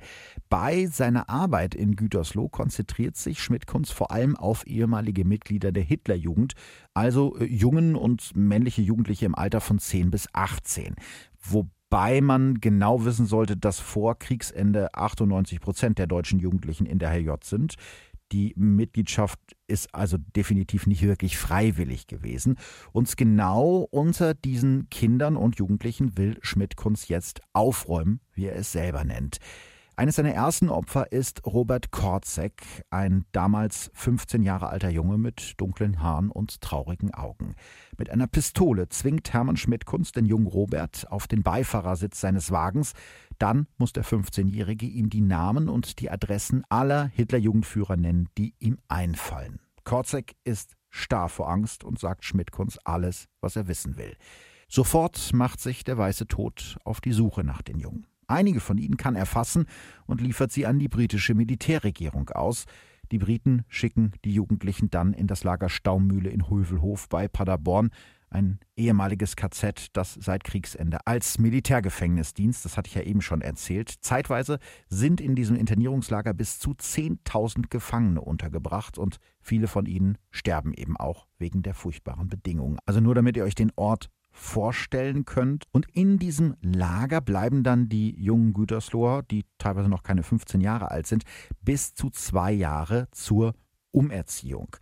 [0.48, 6.54] Bei seiner Arbeit in Gütersloh konzentriert sich Schmidt-Kunst vor allem auf ehemalige Mitglieder der Hitlerjugend,
[6.94, 10.94] also äh, jungen und männliche Jugendliche im Alter von 10 bis 18.
[11.42, 17.10] Wobei man genau wissen sollte, dass vor Kriegsende 98 Prozent der deutschen Jugendlichen in der
[17.10, 17.78] HJ sind.
[18.32, 22.58] Die Mitgliedschaft ist also definitiv nicht wirklich freiwillig gewesen.
[22.92, 29.04] Und genau unter diesen Kindern und Jugendlichen will Schmidt-Kunz jetzt aufräumen, wie er es selber
[29.04, 29.40] nennt.
[29.98, 36.02] Eines seiner ersten Opfer ist Robert Korzek, ein damals 15 Jahre alter Junge mit dunklen
[36.02, 37.56] Haaren und traurigen Augen.
[37.98, 42.92] Mit einer Pistole zwingt Hermann Schmidt-Kunz den jungen Robert auf den Beifahrersitz seines Wagens.
[43.40, 48.80] Dann muss der 15-Jährige ihm die Namen und die Adressen aller Hitlerjugendführer nennen, die ihm
[48.90, 49.62] einfallen.
[49.86, 54.18] Korzek ist starr vor Angst und sagt Schmidt-Kunz alles, was er wissen will.
[54.68, 58.08] Sofort macht sich der weiße Tod auf die Suche nach den Jungen.
[58.28, 59.66] Einige von ihnen kann er fassen
[60.06, 62.66] und liefert sie an die britische Militärregierung aus.
[63.12, 67.92] Die Briten schicken die Jugendlichen dann in das Lager Staumühle in Hulvelhof bei Paderborn,
[68.36, 73.42] ein ehemaliges KZ, das seit Kriegsende als Militärgefängnis dienst, das hatte ich ja eben schon
[73.42, 73.90] erzählt.
[74.02, 74.60] Zeitweise
[74.90, 80.98] sind in diesem Internierungslager bis zu 10.000 Gefangene untergebracht und viele von ihnen sterben eben
[80.98, 82.78] auch wegen der furchtbaren Bedingungen.
[82.86, 85.66] Also nur damit ihr euch den Ort vorstellen könnt.
[85.72, 90.92] Und in diesem Lager bleiben dann die jungen Gütersloher, die teilweise noch keine 15 Jahre
[90.92, 91.24] alt sind,
[91.62, 93.56] bis zu zwei Jahre zur
[93.92, 94.76] Umerziehung.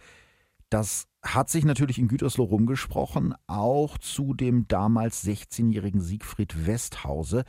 [0.70, 7.44] Das hat sich natürlich in Gütersloh rumgesprochen, auch zu dem damals 16-jährigen Siegfried Westhause.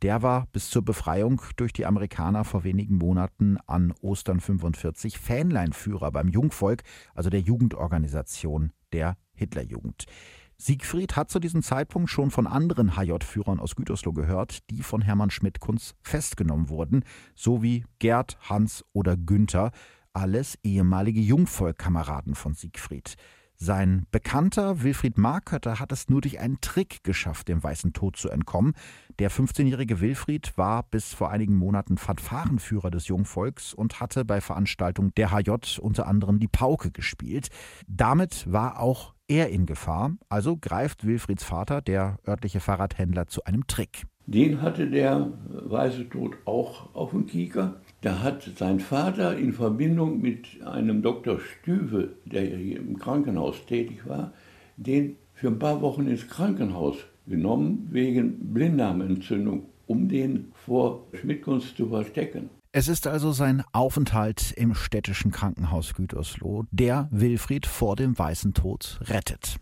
[0.00, 6.10] Der war bis zur Befreiung durch die Amerikaner vor wenigen Monaten an Ostern 45 Fähnleinführer
[6.10, 6.82] beim Jungvolk,
[7.14, 10.06] also der Jugendorganisation der Hitlerjugend.
[10.60, 15.30] Siegfried hat zu diesem Zeitpunkt schon von anderen HJ-Führern aus Gütersloh gehört, die von Hermann
[15.30, 17.02] Schmidt-Kunz festgenommen wurden,
[17.34, 19.70] sowie Gerd, Hans oder Günther,
[20.12, 23.14] alles ehemalige Jungvolk-Kameraden von Siegfried.
[23.56, 28.28] Sein Bekannter Wilfried Markötter hat es nur durch einen Trick geschafft, dem Weißen Tod zu
[28.28, 28.74] entkommen.
[29.18, 35.12] Der 15-jährige Wilfried war bis vor einigen Monaten Fanfarenführer des Jungvolks und hatte bei Veranstaltungen
[35.16, 37.48] der HJ unter anderem die Pauke gespielt.
[37.86, 43.66] Damit war auch er in Gefahr, also greift Wilfrieds Vater, der örtliche Fahrradhändler, zu einem
[43.68, 44.06] Trick.
[44.26, 47.80] Den hatte der Weiße Tod auch auf dem Kieker.
[48.00, 51.38] Da hat sein Vater in Verbindung mit einem Dr.
[51.40, 54.32] Stüwe, der hier im Krankenhaus tätig war,
[54.76, 61.88] den für ein paar Wochen ins Krankenhaus genommen wegen Blinddarmentzündung, um den vor Schmidtkunst zu
[61.88, 62.50] verstecken.
[62.72, 69.00] Es ist also sein Aufenthalt im städtischen Krankenhaus Gütersloh, der Wilfried vor dem weißen Tod
[69.02, 69.56] rettet.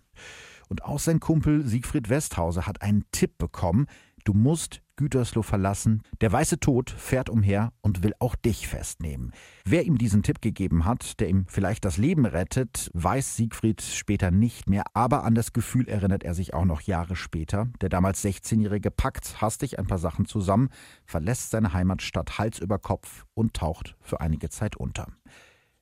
[0.69, 3.87] Und auch sein Kumpel Siegfried Westhauser hat einen Tipp bekommen,
[4.25, 6.03] du musst Gütersloh verlassen.
[6.21, 9.33] Der weiße Tod fährt umher und will auch dich festnehmen.
[9.65, 14.31] Wer ihm diesen Tipp gegeben hat, der ihm vielleicht das Leben rettet, weiß Siegfried später
[14.31, 17.69] nicht mehr, aber an das Gefühl erinnert er sich auch noch Jahre später.
[17.81, 20.69] Der damals 16-Jährige packt hastig ein paar Sachen zusammen,
[21.07, 25.07] verlässt seine Heimatstadt Hals über Kopf und taucht für einige Zeit unter.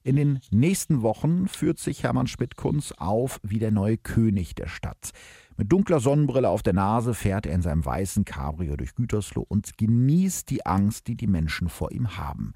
[0.07, 5.11] In den nächsten Wochen führt sich Hermann Schmidt-Kunz auf wie der neue König der Stadt.
[5.59, 9.79] Mit dunkler Sonnenbrille auf der Nase fährt er in seinem weißen Cabrio durch Gütersloh und
[9.79, 12.53] genießt die Angst, die die Menschen vor ihm haben.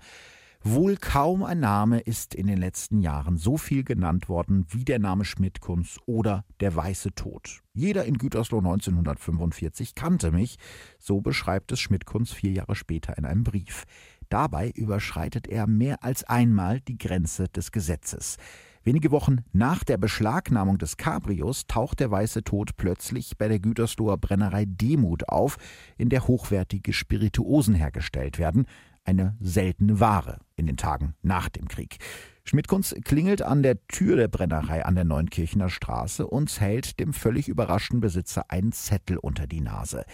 [0.62, 4.98] Wohl kaum ein Name ist in den letzten Jahren so viel genannt worden wie der
[4.98, 7.62] Name Schmidt-Kunz oder der Weiße Tod.
[7.72, 10.58] Jeder in Gütersloh 1945 kannte mich,
[10.98, 13.84] so beschreibt es Schmidt-Kunz vier Jahre später in einem Brief.
[14.28, 18.36] Dabei überschreitet er mehr als einmal die Grenze des Gesetzes.
[18.82, 24.16] Wenige Wochen nach der Beschlagnahmung des Cabrios taucht der weiße Tod plötzlich bei der Gütersloher
[24.16, 25.58] Brennerei Demut auf,
[25.98, 28.64] in der hochwertige Spirituosen hergestellt werden,
[29.04, 31.98] eine seltene Ware in den Tagen nach dem Krieg.
[32.42, 37.48] Schmidtkunz klingelt an der Tür der Brennerei an der Neunkirchener Straße und hält dem völlig
[37.48, 40.04] überraschten Besitzer einen Zettel unter die Nase.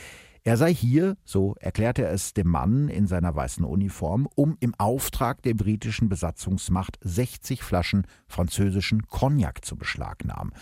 [0.47, 4.77] Er sei hier, so erklärte er es dem Mann in seiner weißen Uniform, um im
[4.77, 10.53] Auftrag der britischen Besatzungsmacht 60 Flaschen französischen Cognac zu beschlagnahmen.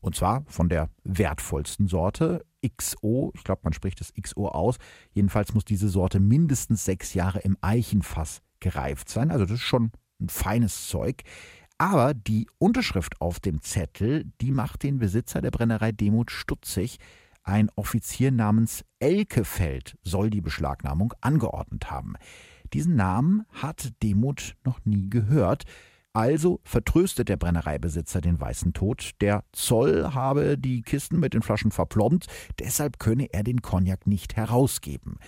[0.00, 4.76] Und zwar von der wertvollsten Sorte, XO, ich glaube, man spricht das XO aus.
[5.10, 9.32] Jedenfalls muss diese Sorte mindestens sechs Jahre im Eichenfass gereift sein.
[9.32, 11.24] Also das ist schon ein feines Zeug.
[11.78, 17.00] Aber die Unterschrift auf dem Zettel, die macht den Besitzer der Brennerei Demut stutzig.
[17.44, 22.14] Ein Offizier namens Elkefeld soll die Beschlagnahmung angeordnet haben.
[22.72, 25.64] Diesen Namen hat Demuth noch nie gehört.
[26.12, 29.12] Also vertröstet der Brennereibesitzer den weißen Tod.
[29.20, 32.26] Der Zoll habe die Kisten mit den Flaschen verplombt,
[32.58, 35.18] deshalb könne er den Cognac nicht herausgeben.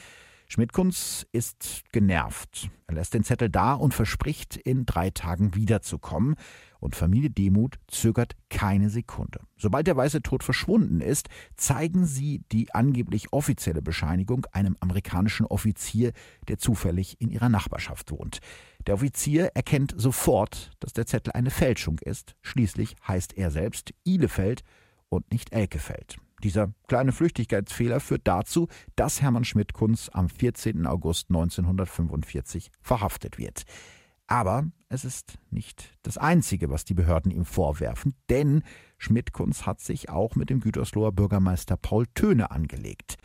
[0.47, 2.69] Schmidtkunz ist genervt.
[2.87, 6.37] Er lässt den Zettel da und verspricht, in drei Tagen wiederzukommen.
[6.85, 9.41] Und Familie Demuth zögert keine Sekunde.
[9.57, 16.13] Sobald der weiße Tod verschwunden ist, zeigen sie die angeblich offizielle Bescheinigung einem amerikanischen Offizier,
[16.47, 18.41] der zufällig in ihrer Nachbarschaft wohnt.
[18.87, 22.37] Der Offizier erkennt sofort, dass der Zettel eine Fälschung ist.
[22.43, 24.63] Schließlich heißt er selbst Ihlefeld
[25.09, 26.19] und nicht Elkefeld.
[26.43, 30.87] Dieser kleine Flüchtigkeitsfehler führt dazu, dass Hermann Schmidt-Kunz am 14.
[30.87, 33.65] August 1945 verhaftet wird.
[34.27, 38.63] Aber es ist nicht das Einzige, was die Behörden ihm vorwerfen, denn
[38.97, 43.17] Schmidt-Kunz hat sich auch mit dem Gütersloher Bürgermeister Paul Töne angelegt.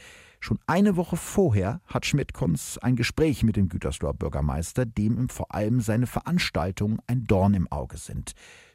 [0.42, 5.54] Schon eine Woche vorher hat Schmidt-Kunz ein Gespräch mit dem Gütersloher Bürgermeister, dem ihm vor
[5.54, 8.34] allem seine Veranstaltungen ein Dorn im Auge sind.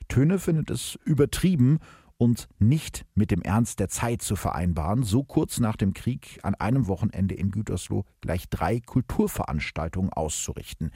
[0.09, 1.79] Töne findet es übertrieben
[2.17, 6.55] und nicht mit dem Ernst der Zeit zu vereinbaren, so kurz nach dem Krieg an
[6.55, 10.91] einem Wochenende in Gütersloh gleich drei Kulturveranstaltungen auszurichten.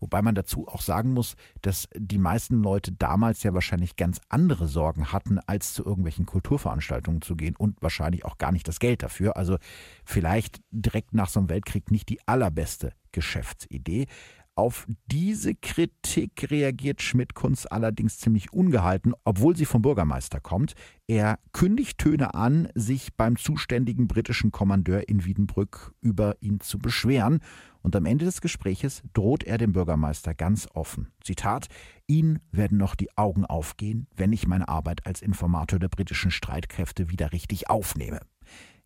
[0.00, 4.66] Wobei man dazu auch sagen muss, dass die meisten Leute damals ja wahrscheinlich ganz andere
[4.66, 9.02] Sorgen hatten, als zu irgendwelchen Kulturveranstaltungen zu gehen und wahrscheinlich auch gar nicht das Geld
[9.02, 9.36] dafür.
[9.36, 9.58] Also
[10.04, 14.06] vielleicht direkt nach so einem Weltkrieg nicht die allerbeste Geschäftsidee.
[14.56, 20.74] Auf diese Kritik reagiert Schmidt-Kunz allerdings ziemlich ungehalten, obwohl sie vom Bürgermeister kommt.
[21.08, 27.40] Er kündigt Töne an, sich beim zuständigen britischen Kommandeur in Wiedenbrück über ihn zu beschweren.
[27.82, 31.08] Und am Ende des Gespräches droht er dem Bürgermeister ganz offen.
[31.20, 31.66] Zitat:
[32.06, 37.10] Ihnen werden noch die Augen aufgehen, wenn ich meine Arbeit als Informator der britischen Streitkräfte
[37.10, 38.20] wieder richtig aufnehme.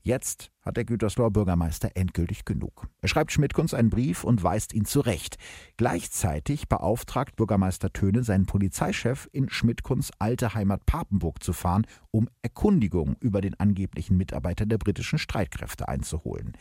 [0.03, 2.89] Jetzt hat der Gütersloher Bürgermeister endgültig genug.
[3.01, 5.37] Er schreibt Schmidtkunz einen Brief und weist ihn zurecht.
[5.77, 13.17] Gleichzeitig beauftragt Bürgermeister Töne seinen Polizeichef, in Schmidtkunz alte Heimat Papenburg zu fahren, um Erkundigungen
[13.21, 16.53] über den angeblichen Mitarbeiter der britischen Streitkräfte einzuholen.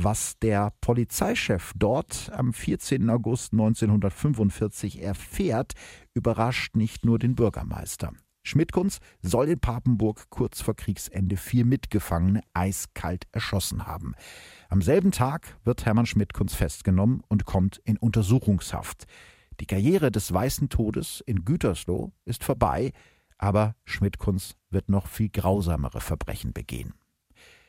[0.00, 3.10] Was der Polizeichef dort am 14.
[3.10, 5.72] August 1945 erfährt,
[6.14, 8.12] überrascht nicht nur den Bürgermeister.
[8.48, 14.14] Schmidtkunz soll in Papenburg kurz vor Kriegsende vier Mitgefangene eiskalt erschossen haben.
[14.68, 19.04] Am selben Tag wird Hermann Schmidtkunz festgenommen und kommt in Untersuchungshaft.
[19.60, 22.92] Die Karriere des Weißen Todes in Gütersloh ist vorbei,
[23.36, 26.94] aber Schmidtkunz wird noch viel grausamere Verbrechen begehen.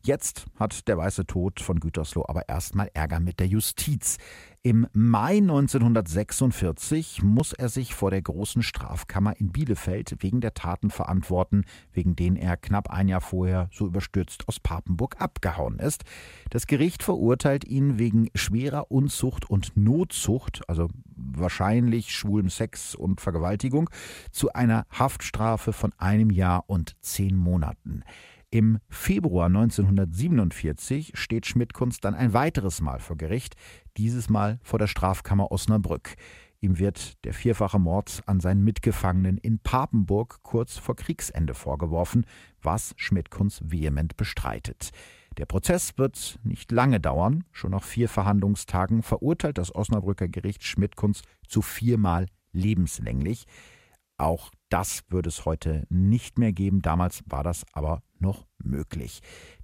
[0.02, 4.18] Jetzt hat der Weiße Tod von Gütersloh aber erstmal Ärger mit der Justiz.
[4.62, 10.90] Im Mai 1946 muss er sich vor der großen Strafkammer in Bielefeld wegen der Taten
[10.90, 16.04] verantworten, wegen denen er knapp ein Jahr vorher so überstürzt aus Papenburg abgehauen ist.
[16.50, 23.90] Das Gericht verurteilt ihn wegen schwerer Unzucht und Notzucht, also wahrscheinlich schwulem Sex und Vergewaltigung,
[24.32, 28.04] zu einer Haftstrafe von einem Jahr und zehn Monaten.
[28.52, 33.56] Im Februar 1947 steht Schmidt-Kunst dann ein weiteres Mal vor Gericht,
[33.96, 36.16] dieses Mal vor der Strafkammer Osnabrück.
[36.60, 42.26] Ihm wird der vierfache Mord an seinen Mitgefangenen in Papenburg kurz vor Kriegsende vorgeworfen,
[42.60, 44.90] was Schmidt-Kunz vehement bestreitet.
[45.38, 47.44] Der Prozess wird nicht lange dauern.
[47.52, 53.46] Schon nach vier Verhandlungstagen verurteilt das Osnabrücker Gericht Schmidt-Kunz zu viermal lebenslänglich.
[54.18, 56.82] Auch das würde es heute nicht mehr geben.
[56.82, 59.22] Damals war das aber noch möglich.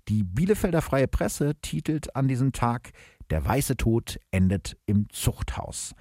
[0.08, 2.92] Die Bielefelder Freie Presse titelt an diesem Tag
[3.32, 5.96] Der weiße Tod endet im Zuchthaus.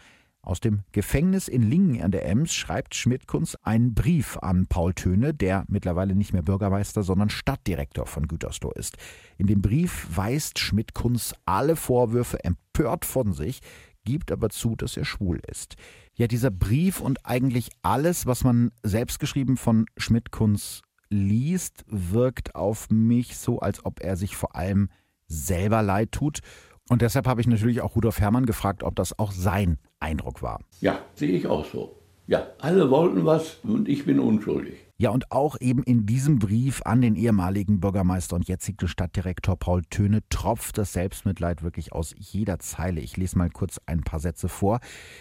[0.45, 5.33] Aus dem Gefängnis in Lingen an der Ems schreibt Schmidt-Kunz einen Brief an Paul Töne,
[5.33, 8.99] der mittlerweile nicht mehr Bürgermeister, sondern Stadtdirektor von Gütersloh ist.
[9.39, 13.61] In dem Brief weist Schmidt-Kunz alle Vorwürfe empört von sich,
[14.05, 15.77] gibt aber zu, dass er schwul ist.
[16.15, 20.83] Ja, dieser Brief und eigentlich alles, was man selbstgeschrieben von Schmidt-Kunz
[21.15, 24.89] liest, wirkt auf mich so, als ob er sich vor allem
[25.27, 26.41] selber leid tut
[26.89, 30.61] und deshalb habe ich natürlich auch Rudolf Herrmann gefragt, ob das auch sein Eindruck war.
[30.81, 31.97] Ja, sehe ich auch so.
[32.27, 34.75] Ja, alle wollten was und ich bin unschuldig.
[34.97, 39.83] Ja, und auch eben in diesem Brief an den ehemaligen Bürgermeister und jetzigen Stadtdirektor Paul
[39.83, 43.01] Töne tropft das Selbstmitleid wirklich aus jeder Zeile.
[43.01, 44.79] Ich lese mal kurz ein paar Sätze vor.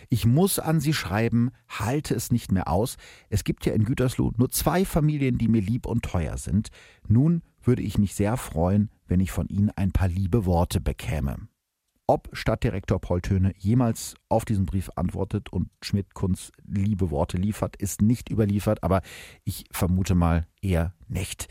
[0.10, 2.98] Ich muss an Sie schreiben, halte es nicht mehr aus.
[3.30, 6.68] Es gibt ja in Gütersloh nur zwei Familien, die mir lieb und teuer sind.
[7.08, 11.48] Nun würde ich mich sehr freuen, wenn ich von Ihnen ein paar liebe Worte bekäme.
[12.06, 18.02] Ob Stadtdirektor Paul Töne jemals auf diesen Brief antwortet und Schmidt-Kunz liebe Worte liefert, ist
[18.02, 19.02] nicht überliefert, aber
[19.46, 21.48] ich vermute mal eher nicht.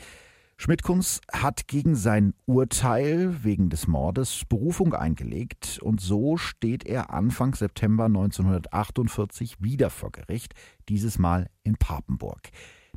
[0.59, 7.55] Schmidt-Kunz hat gegen sein Urteil wegen des Mordes Berufung eingelegt und so steht er Anfang
[7.55, 10.53] September 1948 wieder vor Gericht,
[10.91, 12.51] dieses Mal in Papenburg.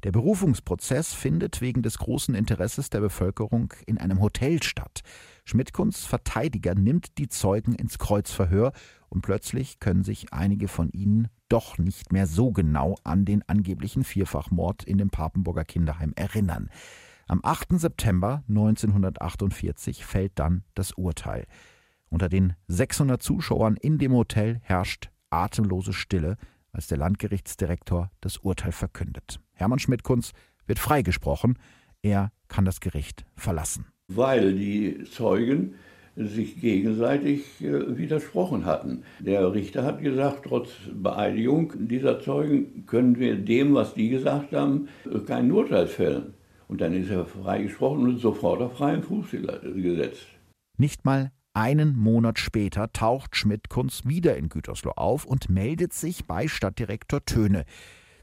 [0.03, 5.01] Der Berufungsprozess findet wegen des großen Interesses der Bevölkerung in einem Hotel statt.
[5.45, 8.73] Schmidtkunds Verteidiger nimmt die Zeugen ins Kreuzverhör
[9.09, 14.03] und plötzlich können sich einige von ihnen doch nicht mehr so genau an den angeblichen
[14.03, 16.69] Vierfachmord in dem Papenburger Kinderheim erinnern.
[17.27, 17.79] Am 8.
[17.79, 21.45] September 1948 fällt dann das Urteil.
[22.09, 26.37] Unter den 600 Zuschauern in dem Hotel herrscht atemlose Stille,
[26.71, 29.39] als der Landgerichtsdirektor das Urteil verkündet.
[29.55, 30.31] Hermann Schmidtkunz
[30.67, 31.57] wird freigesprochen.
[32.01, 35.75] Er kann das Gericht verlassen weil die Zeugen
[36.15, 39.03] sich gegenseitig äh, widersprochen hatten.
[39.19, 44.87] Der Richter hat gesagt, trotz Beeidigung dieser Zeugen können wir dem, was die gesagt haben,
[45.27, 46.33] kein Urteil fällen.
[46.67, 50.27] Und dann ist er freigesprochen und sofort auf freien Fuß gesetzt.
[50.77, 56.47] Nicht mal einen Monat später taucht Schmidt-Kunz wieder in Gütersloh auf und meldet sich bei
[56.47, 57.65] Stadtdirektor Töne.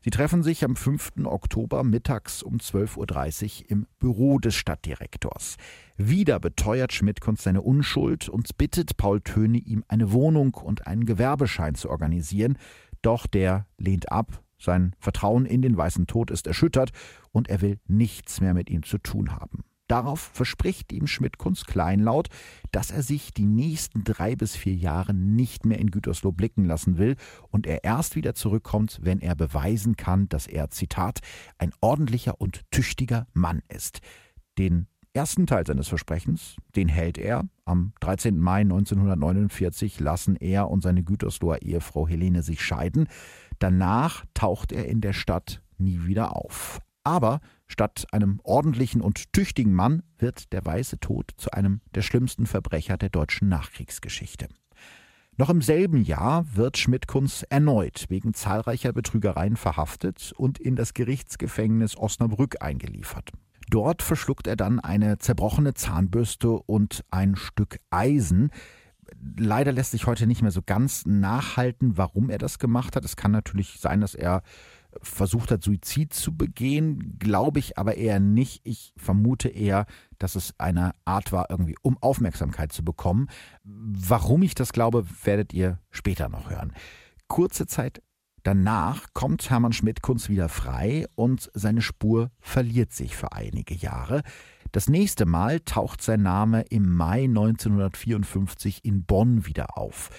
[0.05, 1.25] Sie treffen sich am 5.
[1.25, 5.57] Oktober mittags um 12.30 Uhr im Büro des Stadtdirektors.
[5.97, 11.77] Wieder beteuert Schmidt-Kunz seine Unschuld und bittet Paul Töne, ihm eine Wohnung und einen Gewerbeschein
[11.77, 12.59] zu organisieren.
[13.01, 14.43] Doch der lehnt ab.
[14.59, 16.91] Sein Vertrauen in den weißen Tod ist erschüttert
[17.31, 19.65] und er will nichts mehr mit ihm zu tun haben.
[19.93, 22.29] Darauf verspricht ihm Schmidt-Kunz kleinlaut,
[22.71, 26.97] dass er sich die nächsten drei bis vier Jahre nicht mehr in Gütersloh blicken lassen
[26.97, 27.15] will
[27.51, 31.19] und er erst wieder zurückkommt, wenn er beweisen kann, dass er, Zitat,
[31.59, 33.99] ein ordentlicher und tüchtiger Mann ist.
[34.57, 37.45] Den ersten Teil seines Versprechens, den hält er.
[37.67, 38.41] Am 13.
[38.41, 43.09] Mai 1949 lassen er und seine Gütersloher Ehefrau Helene sich scheiden.
[43.59, 46.81] Danach taucht er in der Stadt nie wieder auf.
[47.05, 47.41] Aber
[47.73, 52.97] statt einem ordentlichen und tüchtigen Mann wird der weiße Tod zu einem der schlimmsten Verbrecher
[52.97, 54.49] der deutschen Nachkriegsgeschichte.
[55.39, 61.97] Noch im selben Jahr wird Schmidt-Kunz erneut wegen zahlreicher Betrügereien verhaftet und in das Gerichtsgefängnis
[61.97, 63.33] Osnabrück eingeliefert.
[63.71, 68.51] Dort verschluckt er dann eine zerbrochene Zahnbürste und ein Stück Eisen.
[69.39, 73.05] Leider lässt sich heute nicht mehr so ganz nachhalten, warum er das gemacht hat.
[73.07, 74.43] Es kann natürlich sein, dass er
[75.01, 78.61] versucht hat, Suizid zu begehen, glaube ich aber eher nicht.
[78.65, 79.87] Ich vermute eher,
[80.19, 83.29] dass es eine Art war, irgendwie um Aufmerksamkeit zu bekommen.
[83.65, 86.73] Warum ich das glaube, werdet ihr später noch hören.
[87.29, 88.03] Kurze Zeit
[88.43, 94.23] danach kommt Hermann Schmidt-Kunz wieder frei und seine Spur verliert sich für einige Jahre.
[94.73, 100.11] Das nächste Mal taucht sein Name im Mai 1954 in Bonn wieder auf.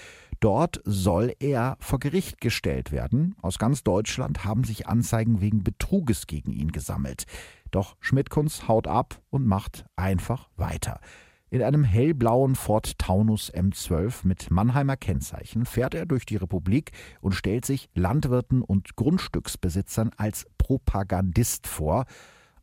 [0.44, 3.34] Dort soll er vor Gericht gestellt werden.
[3.40, 7.24] Aus ganz Deutschland haben sich Anzeigen wegen Betruges gegen ihn gesammelt.
[7.70, 11.00] Doch Schmidtkunz haut ab und macht einfach weiter.
[11.48, 16.92] In einem hellblauen Ford Taunus M12 mit Mannheimer Kennzeichen fährt er durch die Republik
[17.22, 22.04] und stellt sich Landwirten und Grundstücksbesitzern als Propagandist vor.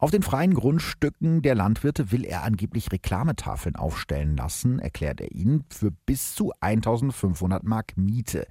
[0.01, 5.63] Auf den freien Grundstücken der Landwirte will er angeblich Reklametafeln aufstellen lassen, erklärt er ihnen,
[5.69, 8.47] für bis zu 1500 Mark Miete.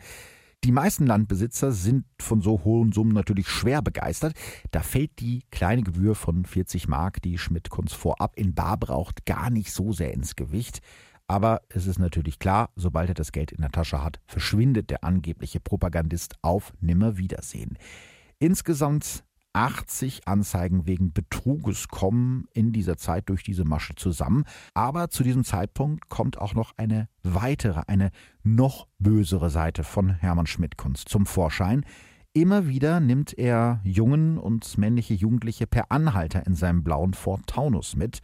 [0.62, 4.34] Die meisten Landbesitzer sind von so hohen Summen natürlich schwer begeistert.
[4.70, 9.50] Da fällt die kleine Gebühr von 40 Mark, die Schmidt-Kunz vorab in Bar braucht, gar
[9.50, 10.78] nicht so sehr ins Gewicht.
[11.26, 15.02] Aber es ist natürlich klar, sobald er das Geld in der Tasche hat, verschwindet der
[15.02, 17.76] angebliche Propagandist auf Nimmerwiedersehen.
[18.38, 24.44] Insgesamt 80 Anzeigen wegen Betruges kommen in dieser Zeit durch diese Masche zusammen.
[24.74, 28.10] Aber zu diesem Zeitpunkt kommt auch noch eine weitere, eine
[28.42, 31.84] noch bösere Seite von Hermann Schmidt-Kunst zum Vorschein.
[32.32, 37.96] Immer wieder nimmt er Jungen und männliche Jugendliche per Anhalter in seinem blauen Ford Taunus
[37.96, 38.20] mit.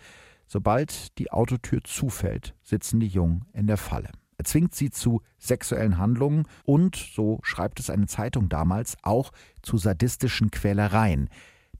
[0.46, 4.10] Sobald die Autotür zufällt, sitzen die Jungen in der Falle.
[4.38, 9.32] Er zwingt sie zu sexuellen Handlungen und, so schreibt es eine Zeitung damals, auch
[9.62, 11.30] zu sadistischen Quälereien.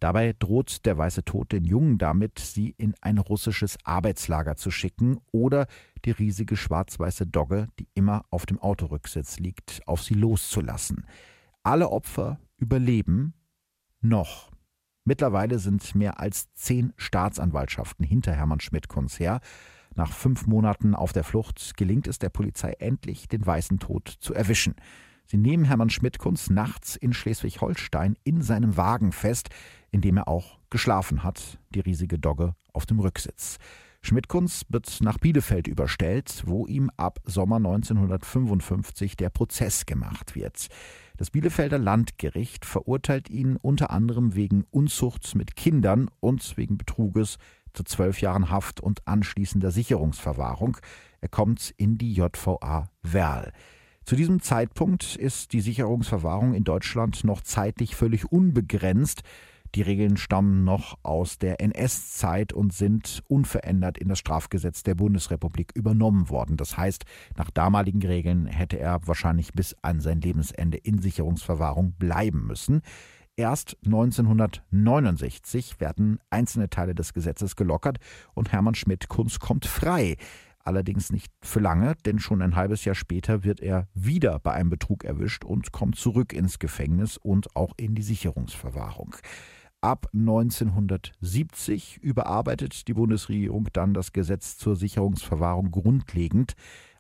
[0.00, 5.18] Dabei droht der weiße Tod den Jungen damit, sie in ein russisches Arbeitslager zu schicken
[5.32, 5.66] oder
[6.04, 11.06] die riesige schwarz-weiße Dogge, die immer auf dem Autorücksitz liegt, auf sie loszulassen.
[11.62, 13.34] Alle Opfer überleben
[14.00, 14.50] noch.
[15.04, 19.40] Mittlerweile sind mehr als zehn Staatsanwaltschaften hinter Hermann Schmidt-Kunz her.
[19.96, 24.34] Nach fünf Monaten auf der Flucht gelingt es der Polizei endlich, den weißen Tod zu
[24.34, 24.74] erwischen.
[25.24, 29.48] Sie nehmen Hermann Schmidt-Kunz nachts in Schleswig-Holstein in seinem Wagen fest,
[29.90, 33.56] in dem er auch geschlafen hat, die riesige Dogge auf dem Rücksitz.
[34.02, 40.68] Schmidt-Kunz wird nach Bielefeld überstellt, wo ihm ab Sommer 1955 der Prozess gemacht wird.
[41.16, 47.38] Das Bielefelder Landgericht verurteilt ihn unter anderem wegen Unzucht mit Kindern und wegen Betruges
[47.76, 50.78] zu zwölf Jahren Haft und anschließender Sicherungsverwahrung.
[51.20, 53.52] Er kommt in die JVA Werl.
[54.04, 59.22] Zu diesem Zeitpunkt ist die Sicherungsverwahrung in Deutschland noch zeitlich völlig unbegrenzt.
[59.74, 65.72] Die Regeln stammen noch aus der NS-Zeit und sind unverändert in das Strafgesetz der Bundesrepublik
[65.74, 66.56] übernommen worden.
[66.56, 67.04] Das heißt,
[67.36, 72.82] nach damaligen Regeln hätte er wahrscheinlich bis an sein Lebensende in Sicherungsverwahrung bleiben müssen.
[73.38, 77.98] Erst 1969 werden einzelne Teile des Gesetzes gelockert
[78.32, 80.16] und Hermann Schmidt-Kunz kommt frei.
[80.64, 84.70] Allerdings nicht für lange, denn schon ein halbes Jahr später wird er wieder bei einem
[84.70, 89.16] Betrug erwischt und kommt zurück ins Gefängnis und auch in die Sicherungsverwahrung.
[89.82, 96.54] Ab 1970 überarbeitet die Bundesregierung dann das Gesetz zur Sicherungsverwahrung grundlegend.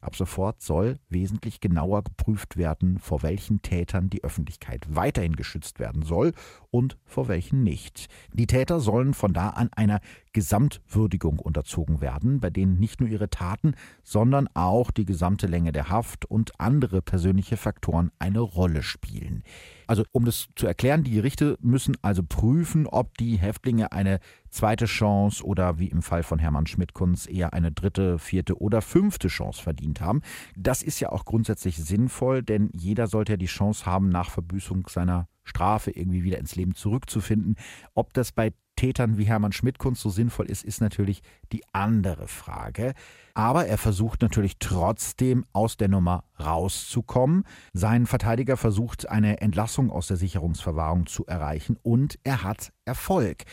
[0.06, 6.02] Ab sofort soll wesentlich genauer geprüft werden, vor welchen Tätern die Öffentlichkeit weiterhin geschützt werden
[6.02, 6.32] soll
[6.70, 8.06] und vor welchen nicht.
[8.32, 10.00] Die Täter sollen von da an einer
[10.32, 15.90] Gesamtwürdigung unterzogen werden, bei denen nicht nur ihre Taten, sondern auch die gesamte Länge der
[15.90, 19.42] Haft und andere persönliche Faktoren eine Rolle spielen.
[19.88, 24.20] Also um das zu erklären, die Gerichte müssen also prüfen, ob die Häftlinge eine
[24.56, 29.28] zweite Chance oder wie im Fall von Hermann Schmidt-Kunz eher eine dritte, vierte oder fünfte
[29.28, 30.22] Chance verdient haben.
[30.56, 34.86] Das ist ja auch grundsätzlich sinnvoll, denn jeder sollte ja die Chance haben, nach Verbüßung
[34.88, 37.56] seiner Strafe irgendwie wieder ins Leben zurückzufinden.
[37.94, 42.92] Ob das bei Tätern wie Hermann Schmidt-Kunz so sinnvoll ist, ist natürlich die andere Frage.
[43.34, 47.44] Aber er versucht natürlich trotzdem aus der Nummer rauszukommen.
[47.72, 53.44] Sein Verteidiger versucht eine Entlassung aus der Sicherungsverwahrung zu erreichen und er hat Erfolg.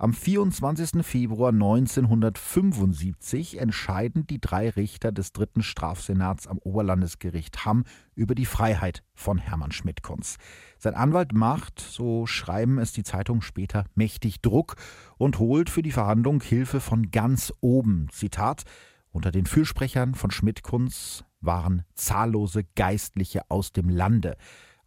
[0.00, 1.04] Am 24.
[1.04, 7.82] Februar 1975 entscheiden die drei Richter des dritten Strafsenats am Oberlandesgericht Hamm
[8.14, 10.36] über die Freiheit von Hermann Schmidt-Kunz.
[10.78, 14.76] Sein Anwalt macht, so schreiben es die Zeitungen später, mächtig Druck
[15.16, 18.06] und holt für die Verhandlung Hilfe von ganz oben.
[18.12, 18.62] Zitat
[19.10, 24.36] unter den Fürsprechern von Schmidt-Kunz waren zahllose Geistliche aus dem Lande.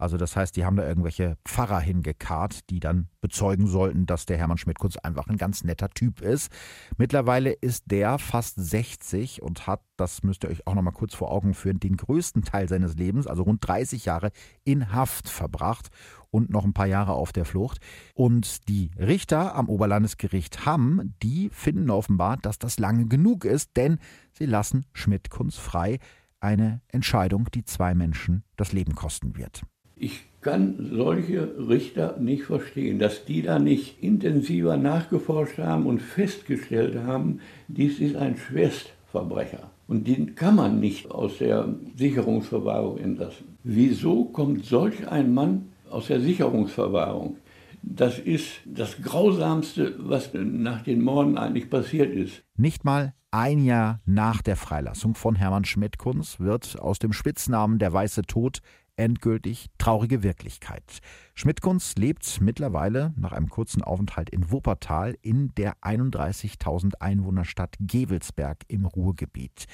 [0.01, 4.37] Also das heißt, die haben da irgendwelche Pfarrer hingekarrt, die dann bezeugen sollten, dass der
[4.37, 6.51] Hermann Schmidt-Kunz einfach ein ganz netter Typ ist.
[6.97, 11.13] Mittlerweile ist der fast 60 und hat, das müsst ihr euch auch noch mal kurz
[11.13, 14.31] vor Augen führen, den größten Teil seines Lebens, also rund 30 Jahre,
[14.63, 15.89] in Haft verbracht
[16.31, 17.77] und noch ein paar Jahre auf der Flucht.
[18.15, 23.99] Und die Richter am Oberlandesgericht Hamm, die finden offenbar, dass das lange genug ist, denn
[24.33, 25.99] sie lassen Schmidt-Kunz frei.
[26.39, 29.61] Eine Entscheidung, die zwei Menschen das Leben kosten wird.
[30.03, 36.97] Ich kann solche Richter nicht verstehen, dass die da nicht intensiver nachgeforscht haben und festgestellt
[37.05, 39.69] haben, dies ist ein Schwerstverbrecher.
[39.87, 43.57] Und den kann man nicht aus der Sicherungsverwahrung entlassen.
[43.63, 47.37] Wieso kommt solch ein Mann aus der Sicherungsverwahrung?
[47.83, 52.41] Das ist das Grausamste, was nach den Morden eigentlich passiert ist.
[52.57, 57.93] Nicht mal ein Jahr nach der Freilassung von Hermann Schmidt-Kunz wird aus dem Spitznamen der
[57.93, 58.61] Weiße Tod
[59.01, 60.99] endgültig traurige Wirklichkeit.
[61.33, 68.85] Schmidtkunz lebt mittlerweile nach einem kurzen Aufenthalt in Wuppertal in der 31.000 Einwohnerstadt Gewelsberg im
[68.85, 69.65] Ruhrgebiet.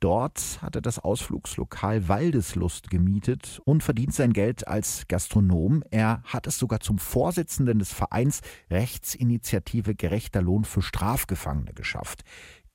[0.00, 5.84] Dort hat er das Ausflugslokal Waldeslust gemietet und verdient sein Geld als Gastronom.
[5.92, 12.24] Er hat es sogar zum Vorsitzenden des Vereins Rechtsinitiative Gerechter Lohn für Strafgefangene geschafft.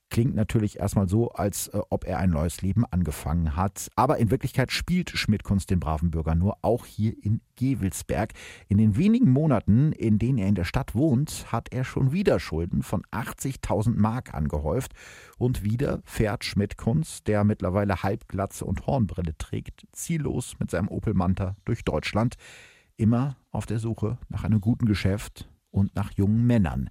[0.09, 3.89] Klingt natürlich erstmal so, als äh, ob er ein neues Leben angefangen hat.
[3.95, 8.33] Aber in Wirklichkeit spielt Schmidtkunst den braven Bürger nur, auch hier in Gewelsberg.
[8.69, 12.39] In den wenigen Monaten, in denen er in der Stadt wohnt, hat er schon wieder
[12.39, 14.93] Schulden von 80.000 Mark angehäuft.
[15.37, 21.57] Und wieder fährt Schmidtkunst, der mittlerweile Halbglatze und Hornbrille trägt, ziellos mit seinem Opel Manta
[21.65, 22.35] durch Deutschland.
[22.95, 26.89] Immer auf der Suche nach einem guten Geschäft und nach jungen Männern.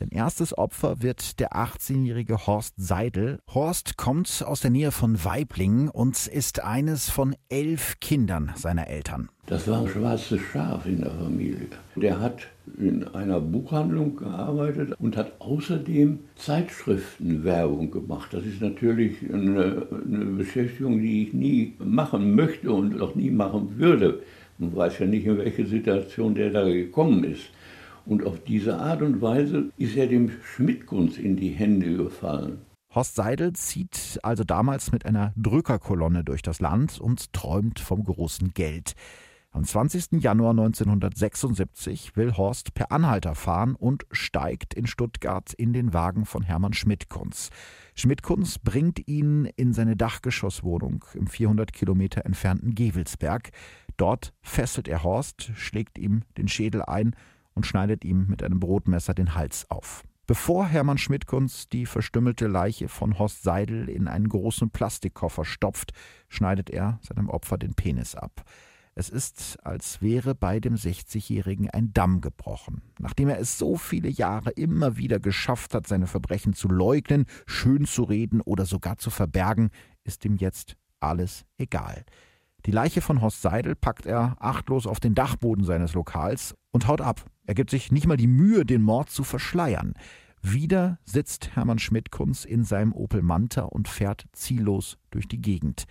[0.00, 3.38] Sein erstes Opfer wird der 18-jährige Horst Seidel.
[3.54, 9.28] Horst kommt aus der Nähe von Weiblingen und ist eines von elf Kindern seiner Eltern.
[9.46, 11.68] Das war ein schwarzes Schaf in der Familie.
[11.94, 18.34] Der hat in einer Buchhandlung gearbeitet und hat außerdem Zeitschriftenwerbung gemacht.
[18.34, 23.78] Das ist natürlich eine, eine Beschäftigung, die ich nie machen möchte und auch nie machen
[23.78, 24.24] würde.
[24.58, 27.50] Man weiß ja nicht, in welche Situation der da gekommen ist.
[28.06, 32.58] Und auf diese Art und Weise ist er dem Schmidtkunst in die Hände gefallen.
[32.94, 38.54] Horst Seidel zieht also damals mit einer Drückerkolonne durch das Land und träumt vom großen
[38.54, 38.94] Geld.
[39.50, 40.20] Am 20.
[40.20, 46.42] Januar 1976 will Horst per Anhalter fahren und steigt in Stuttgart in den Wagen von
[46.42, 47.50] Hermann Schmidtkunz.
[47.94, 53.50] Schmidtkunz bringt ihn in seine Dachgeschosswohnung im 400 Kilometer entfernten Gewelsberg.
[53.96, 57.14] Dort fesselt er Horst, schlägt ihm den Schädel ein
[57.54, 60.04] und schneidet ihm mit einem Brotmesser den Hals auf.
[60.26, 65.92] Bevor Hermann Schmidtkunz die verstümmelte Leiche von Horst Seidel in einen großen Plastikkoffer stopft,
[66.28, 68.44] schneidet er seinem Opfer den Penis ab.
[68.96, 72.80] Es ist, als wäre bei dem 60-Jährigen ein Damm gebrochen.
[72.98, 77.86] Nachdem er es so viele Jahre immer wieder geschafft hat, seine Verbrechen zu leugnen, schön
[77.86, 79.70] zu reden oder sogar zu verbergen,
[80.04, 82.04] ist ihm jetzt alles egal.
[82.66, 87.02] Die Leiche von Horst Seidel packt er achtlos auf den Dachboden seines Lokals und haut
[87.02, 87.24] ab.
[87.46, 89.92] Er gibt sich nicht mal die Mühe, den Mord zu verschleiern.
[90.40, 95.84] Wieder sitzt Hermann Schmidt-Kunz in seinem Opel Manta und fährt ziellos durch die Gegend.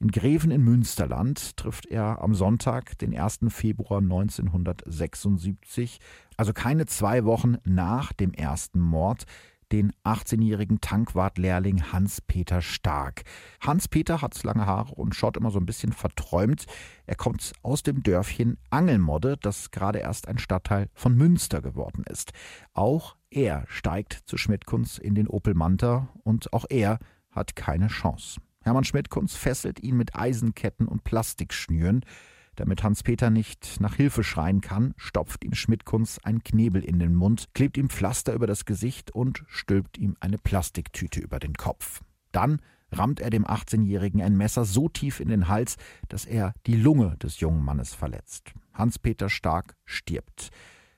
[0.00, 3.40] In Greven in Münsterland trifft er am Sonntag, den 1.
[3.48, 5.98] Februar 1976,
[6.36, 9.24] also keine zwei Wochen nach dem ersten Mord,
[9.72, 13.22] den 18-jährigen Tankwartlehrling Hans-Peter Stark.
[13.60, 16.66] Hans-Peter hat lange Haare und schaut immer so ein bisschen verträumt.
[17.06, 22.32] Er kommt aus dem Dörfchen Angelmodde, das gerade erst ein Stadtteil von Münster geworden ist.
[22.74, 26.98] Auch er steigt zu Schmidtkunz in den Opel Manta und auch er
[27.30, 28.40] hat keine Chance.
[28.62, 32.04] Hermann Schmidtkunz fesselt ihn mit Eisenketten und Plastikschnüren.
[32.58, 37.46] Damit Hans-Peter nicht nach Hilfe schreien kann, stopft ihm Schmidtkunz ein Knebel in den Mund,
[37.54, 42.02] klebt ihm Pflaster über das Gesicht und stülpt ihm eine Plastiktüte über den Kopf.
[42.32, 45.76] Dann rammt er dem 18-Jährigen ein Messer so tief in den Hals,
[46.08, 48.52] dass er die Lunge des jungen Mannes verletzt.
[48.74, 50.50] Hans-Peter Stark stirbt.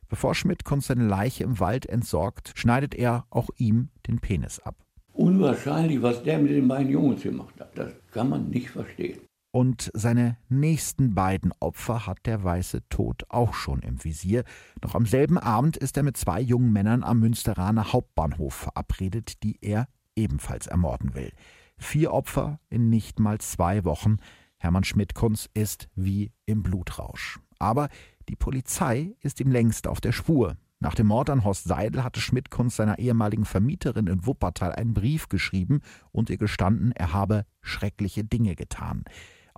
[0.08, 4.76] Bevor Schmidtkunz seine Leiche im Wald entsorgt, schneidet er auch ihm den Penis ab.
[5.12, 7.76] Unwahrscheinlich, was der mit den beiden Jungs gemacht hat.
[7.76, 9.18] Das kann man nicht verstehen.
[9.52, 14.44] Und seine nächsten beiden Opfer hat der weiße Tod auch schon im Visier.
[14.82, 19.58] Noch am selben Abend ist er mit zwei jungen Männern am Münsteraner Hauptbahnhof verabredet, die
[19.60, 21.32] er ebenfalls ermorden will.
[21.78, 24.18] Vier Opfer in nicht mal zwei Wochen.
[24.58, 27.40] Hermann Schmidt-Kunz ist wie im Blutrausch.
[27.58, 27.88] Aber
[28.28, 30.56] die Polizei ist ihm längst auf der Spur.
[30.78, 35.28] Nach dem Mord an Horst Seidel hatte Schmidt-Kunz seiner ehemaligen Vermieterin in Wuppertal einen Brief
[35.28, 35.80] geschrieben
[36.12, 39.04] und ihr gestanden, er habe schreckliche Dinge getan.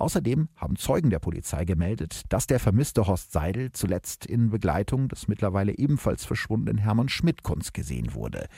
[0.03, 5.29] Außerdem haben Zeugen der Polizei gemeldet, dass der vermisste Horst Seidel zuletzt in Begleitung des
[5.29, 8.49] mittlerweile ebenfalls verschwundenen Hermann Schmidtkunz gesehen wurde.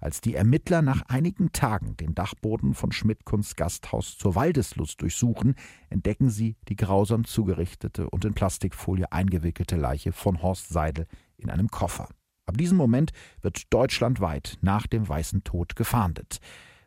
[0.00, 5.56] Als die Ermittler nach einigen Tagen den Dachboden von Schmidtkunz Gasthaus zur Waldeslust durchsuchen,
[5.90, 11.68] entdecken sie die grausam zugerichtete und in Plastikfolie eingewickelte Leiche von Horst Seidel in einem
[11.68, 12.08] Koffer.
[12.46, 16.38] Ab diesem Moment wird deutschlandweit nach dem Weißen Tod gefahndet.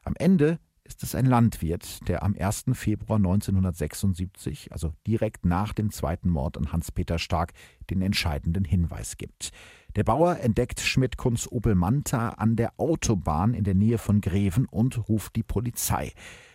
[0.01, 0.57] Am Ende
[0.87, 2.65] ist es ein Landwirt, der am 1.
[2.73, 7.53] Februar 1976, also direkt nach dem zweiten Mord an Hans-Peter Stark,
[7.89, 9.51] den entscheidenden Hinweis gibt.
[9.95, 15.09] Der Bauer entdeckt Schmidt-Kunz Opel Manta an der Autobahn in der Nähe von Greven und
[15.09, 16.13] ruft die Polizei.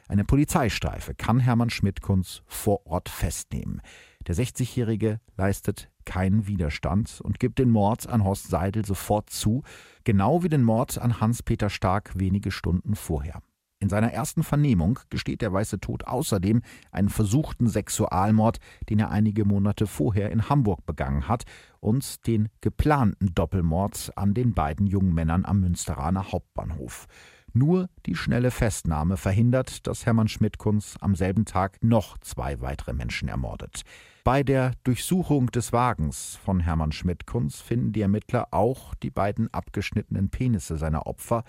[0.08, 3.80] Eine Polizeistreife kann Hermann Schmidt-Kunz vor Ort festnehmen.
[4.26, 9.62] Der 60-Jährige leistet keinen Widerstand und gibt den Mord an Horst Seidel sofort zu,
[10.04, 13.42] genau wie den Mord an Hans-Peter Stark wenige Stunden vorher.
[13.82, 16.62] In seiner ersten Vernehmung gesteht der Weiße Tod außerdem
[16.92, 18.58] einen versuchten Sexualmord,
[18.88, 21.42] den er einige Monate vorher in Hamburg begangen hat,
[21.80, 27.08] und den geplanten Doppelmord an den beiden jungen Männern am Münsteraner Hauptbahnhof.
[27.54, 33.26] Nur die schnelle Festnahme verhindert, dass Hermann Schmidtkunz am selben Tag noch zwei weitere Menschen
[33.28, 33.82] ermordet.
[34.24, 40.30] Bei der Durchsuchung des Wagens von Hermann Schmidtkunz finden die Ermittler auch die beiden abgeschnittenen
[40.30, 41.42] Penisse seiner Opfer,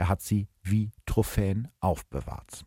[0.00, 2.64] er hat sie wie Trophäen aufbewahrt.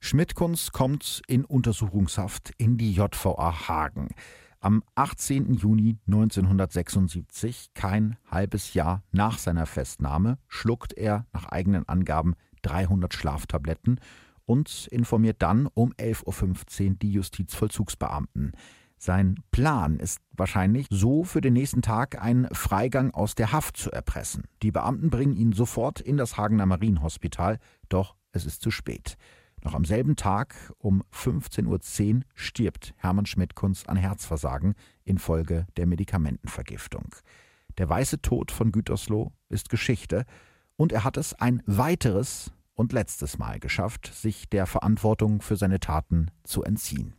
[0.00, 4.08] Schmidtkunz kommt in Untersuchungshaft in die JVA Hagen.
[4.58, 5.54] Am 18.
[5.54, 14.00] Juni 1976, kein halbes Jahr nach seiner Festnahme, schluckt er nach eigenen Angaben 300 Schlaftabletten
[14.44, 18.52] und informiert dann um 11.15 Uhr die Justizvollzugsbeamten.
[19.04, 23.90] Sein Plan ist wahrscheinlich, so für den nächsten Tag einen Freigang aus der Haft zu
[23.90, 24.44] erpressen.
[24.62, 29.16] Die Beamten bringen ihn sofort in das Hagener Marienhospital, doch es ist zu spät.
[29.64, 31.66] Noch am selben Tag um 15.10
[32.14, 37.16] Uhr stirbt Hermann Schmidtkunz an Herzversagen infolge der Medikamentenvergiftung.
[37.78, 40.26] Der weiße Tod von Gütersloh ist Geschichte
[40.76, 45.80] und er hat es ein weiteres und letztes Mal geschafft, sich der Verantwortung für seine
[45.80, 47.16] Taten zu entziehen.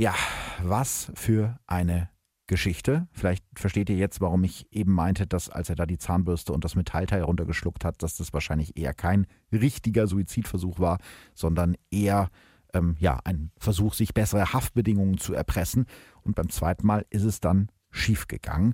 [0.00, 0.14] Ja,
[0.62, 2.08] was für eine
[2.46, 3.06] Geschichte.
[3.12, 6.64] Vielleicht versteht ihr jetzt, warum ich eben meinte, dass als er da die Zahnbürste und
[6.64, 11.00] das Metallteil runtergeschluckt hat, dass das wahrscheinlich eher kein richtiger Suizidversuch war,
[11.34, 12.30] sondern eher
[12.72, 15.84] ähm, ja, ein Versuch, sich bessere Haftbedingungen zu erpressen.
[16.22, 18.72] Und beim zweiten Mal ist es dann schiefgegangen.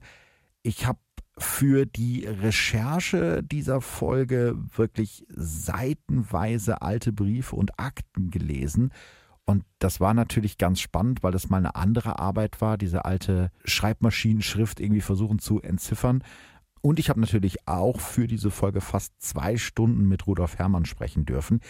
[0.62, 1.00] Ich habe
[1.38, 8.92] für die Recherche dieser Folge wirklich seitenweise alte Briefe und Akten gelesen
[9.46, 13.52] und das war natürlich ganz spannend, weil das mal eine andere Arbeit war, diese alte
[13.64, 16.24] Schreibmaschinenschrift irgendwie versuchen zu entziffern.
[16.82, 21.24] Und ich habe natürlich auch für diese Folge fast zwei Stunden mit Rudolf Herrmann sprechen
[21.24, 21.60] dürfen.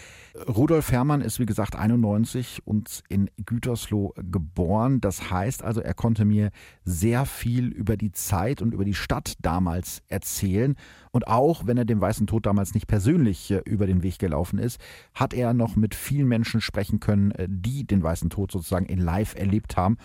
[0.48, 5.00] Rudolf Herrmann ist wie gesagt 91 und in Gütersloh geboren.
[5.00, 6.50] Das heißt also, er konnte mir
[6.84, 10.76] sehr viel über die Zeit und über die Stadt damals erzählen.
[11.12, 14.58] Und auch wenn er dem Weißen Tod damals nicht persönlich äh, über den Weg gelaufen
[14.58, 14.78] ist,
[15.14, 18.98] hat er noch mit vielen Menschen sprechen können, äh, die den Weißen Tod sozusagen in
[18.98, 19.96] Live erlebt haben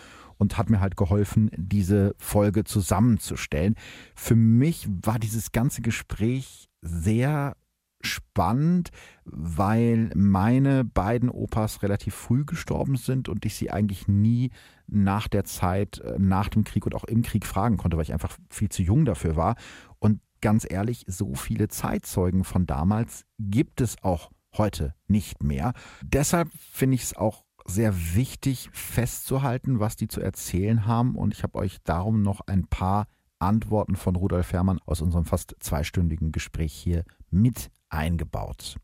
[0.41, 3.75] und hat mir halt geholfen, diese Folge zusammenzustellen.
[4.15, 7.55] Für mich war dieses ganze Gespräch sehr
[8.01, 8.89] spannend,
[9.23, 14.49] weil meine beiden Opas relativ früh gestorben sind und ich sie eigentlich nie
[14.87, 18.13] nach der Zeit, äh, nach dem Krieg und auch im Krieg fragen konnte, weil ich
[18.13, 19.53] einfach viel zu jung dafür war.
[19.99, 25.73] Und ganz ehrlich, so viele Zeitzeugen von damals gibt es auch heute nicht mehr.
[26.01, 31.15] Deshalb finde ich es auch sehr wichtig festzuhalten, was die zu erzählen haben.
[31.15, 33.07] Und ich habe euch darum noch ein paar
[33.39, 38.77] Antworten von Rudolf Herrmann aus unserem fast zweistündigen Gespräch hier mit eingebaut.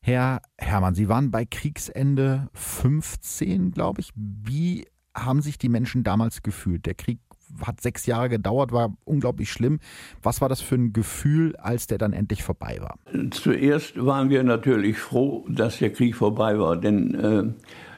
[0.00, 4.12] Herr Herrmann, Sie waren bei Kriegsende 15, glaube ich.
[4.14, 6.86] Wie haben sich die Menschen damals gefühlt?
[6.86, 7.18] Der Krieg
[7.66, 9.80] hat sechs Jahre gedauert, war unglaublich schlimm.
[10.22, 12.98] Was war das für ein Gefühl, als der dann endlich vorbei war?
[13.30, 17.44] Zuerst waren wir natürlich froh, dass der Krieg vorbei war, denn äh,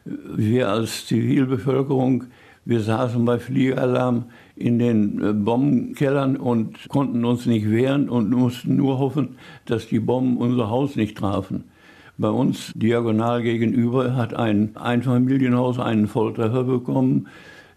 [0.04, 2.24] wir als Zivilbevölkerung,
[2.64, 4.26] wir saßen bei Fliegeralarm
[4.56, 9.36] in den äh, Bombenkellern und konnten uns nicht wehren und mussten nur hoffen,
[9.66, 11.64] dass die Bomben unser Haus nicht trafen.
[12.18, 17.28] Bei uns diagonal gegenüber hat ein Einfamilienhaus einen Volltreffer bekommen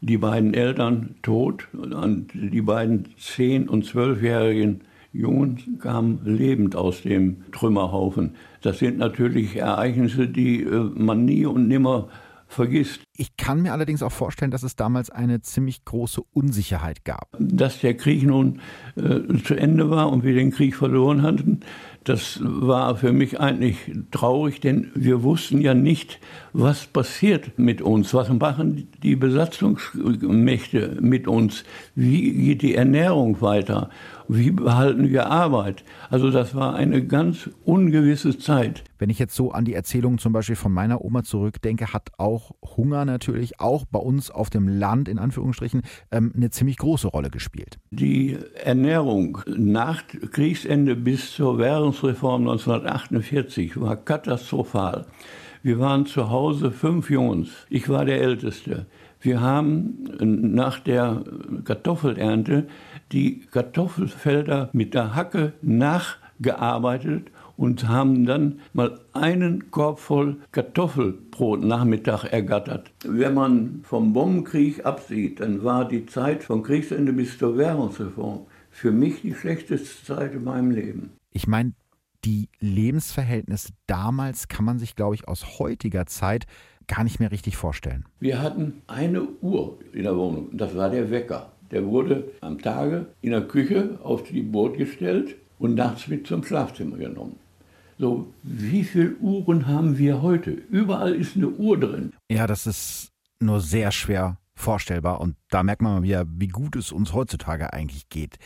[0.04, 4.82] die beiden Eltern tot und die beiden zehn- und zwölfjährigen
[5.14, 8.36] Jungen kamen lebend aus dem Trümmerhaufen.
[8.62, 12.10] Das sind natürlich Ereignisse, die äh, man nie und nimmer
[12.48, 13.02] vergisst.
[13.16, 17.30] Ich kann mir allerdings auch vorstellen, dass es damals eine ziemlich große Unsicherheit gab.
[17.40, 18.60] Dass der Krieg nun
[18.96, 21.62] äh, zu Ende war und wir den Krieg verloren hatten,
[22.04, 23.78] das war für mich eigentlich
[24.12, 26.20] traurig, denn wir wussten ja nicht,
[26.52, 31.64] was passiert mit uns, was machen die Besatzungsmächte mit uns,
[31.96, 33.90] wie geht die Ernährung weiter,
[34.28, 35.84] wie behalten wir Arbeit.
[36.10, 38.84] Also das war eine ganz ungewisse Zeit.
[39.00, 42.52] Wenn ich jetzt so an die Erzählung zum Beispiel von meiner Oma zurückdenke, hat auch
[42.78, 47.30] Hunger natürlich auch bei uns auf dem Land in Anführungsstrichen ähm, eine ziemlich große Rolle
[47.30, 47.80] gespielt.
[47.92, 55.06] Die Ernährung nach Kriegsende bis zur Währungsreform 1948 war katastrophal.
[55.64, 57.50] Wir waren zu Hause fünf Jungs.
[57.70, 58.86] Ich war der Älteste.
[59.22, 61.24] Wir haben nach der
[61.64, 62.68] Kartoffelernte
[63.14, 71.56] die Kartoffelfelder mit der Hacke nachgearbeitet und haben dann mal einen Korb voll Kartoffel pro
[71.56, 72.92] Nachmittag ergattert.
[73.06, 78.92] Wenn man vom Bombenkrieg absieht, dann war die Zeit vom Kriegsende bis zur Währungsreform für
[78.92, 81.12] mich die schlechteste Zeit in meinem Leben.
[81.32, 81.74] Ich meine,
[82.26, 86.46] Die Lebensverhältnisse damals kann man sich, glaube ich, aus heutiger Zeit
[86.88, 88.06] gar nicht mehr richtig vorstellen.
[88.20, 91.53] Wir hatten eine Uhr in der Wohnung, das war der Wecker.
[91.74, 96.44] Der wurde am Tage in der Küche auf die Boot gestellt und nachts mit zum
[96.44, 97.38] Schlafzimmer genommen.
[97.98, 100.52] So, wie viele Uhren haben wir heute?
[100.52, 102.14] Überall ist eine Uhr drin.
[102.30, 103.10] Ja, das ist
[103.40, 107.74] nur sehr schwer vorstellbar und da merkt man mal wieder, wie gut es uns heutzutage
[107.74, 108.38] eigentlich geht.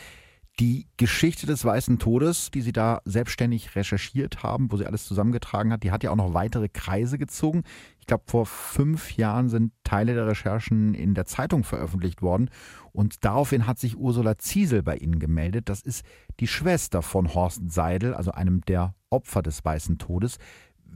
[0.60, 5.72] Die Geschichte des Weißen Todes, die Sie da selbstständig recherchiert haben, wo sie alles zusammengetragen
[5.72, 7.62] hat, die hat ja auch noch weitere Kreise gezogen.
[8.00, 12.50] Ich glaube, vor fünf Jahren sind Teile der Recherchen in der Zeitung veröffentlicht worden.
[12.92, 15.70] Und daraufhin hat sich Ursula Ziesel bei Ihnen gemeldet.
[15.70, 16.04] Das ist
[16.40, 20.38] die Schwester von Horst Seidel, also einem der Opfer des Weißen Todes.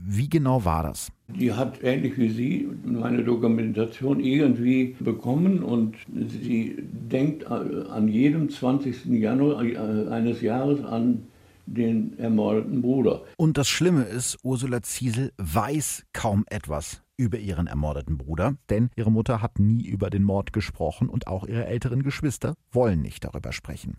[0.04, 1.12] Wie genau war das?
[1.28, 9.06] Die hat ähnlich wie Sie meine Dokumentation irgendwie bekommen und sie denkt an jedem 20.
[9.06, 11.22] Januar eines Jahres an
[11.66, 13.22] den ermordeten Bruder.
[13.36, 19.12] Und das Schlimme ist, Ursula Ziesel weiß kaum etwas über ihren ermordeten Bruder, denn ihre
[19.12, 23.52] Mutter hat nie über den Mord gesprochen und auch ihre älteren Geschwister wollen nicht darüber
[23.52, 23.98] sprechen.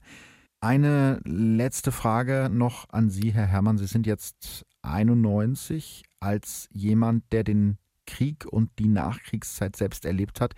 [0.64, 3.78] Eine letzte Frage noch an Sie, Herr Herrmann.
[3.78, 10.54] Sie sind jetzt 91 als jemand, der den Krieg und die Nachkriegszeit selbst erlebt hat.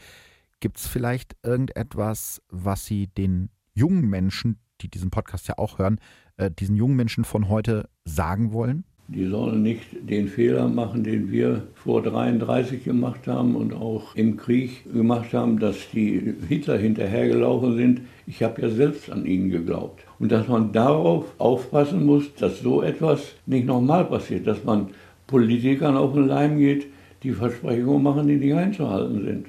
[0.60, 6.00] Gibt es vielleicht irgendetwas, was Sie den jungen Menschen, die diesen Podcast ja auch hören,
[6.38, 8.86] äh, diesen jungen Menschen von heute sagen wollen?
[9.08, 14.36] Die sollen nicht den Fehler machen, den wir vor 33 gemacht haben und auch im
[14.36, 18.02] Krieg gemacht haben, dass die Hitler hinterhergelaufen sind.
[18.26, 20.04] Ich habe ja selbst an ihn geglaubt.
[20.18, 24.90] Und dass man darauf aufpassen muss, dass so etwas nicht nochmal passiert, dass man
[25.28, 26.88] Politikern auf den Leim geht,
[27.22, 29.48] die Versprechungen machen, die nicht einzuhalten sind.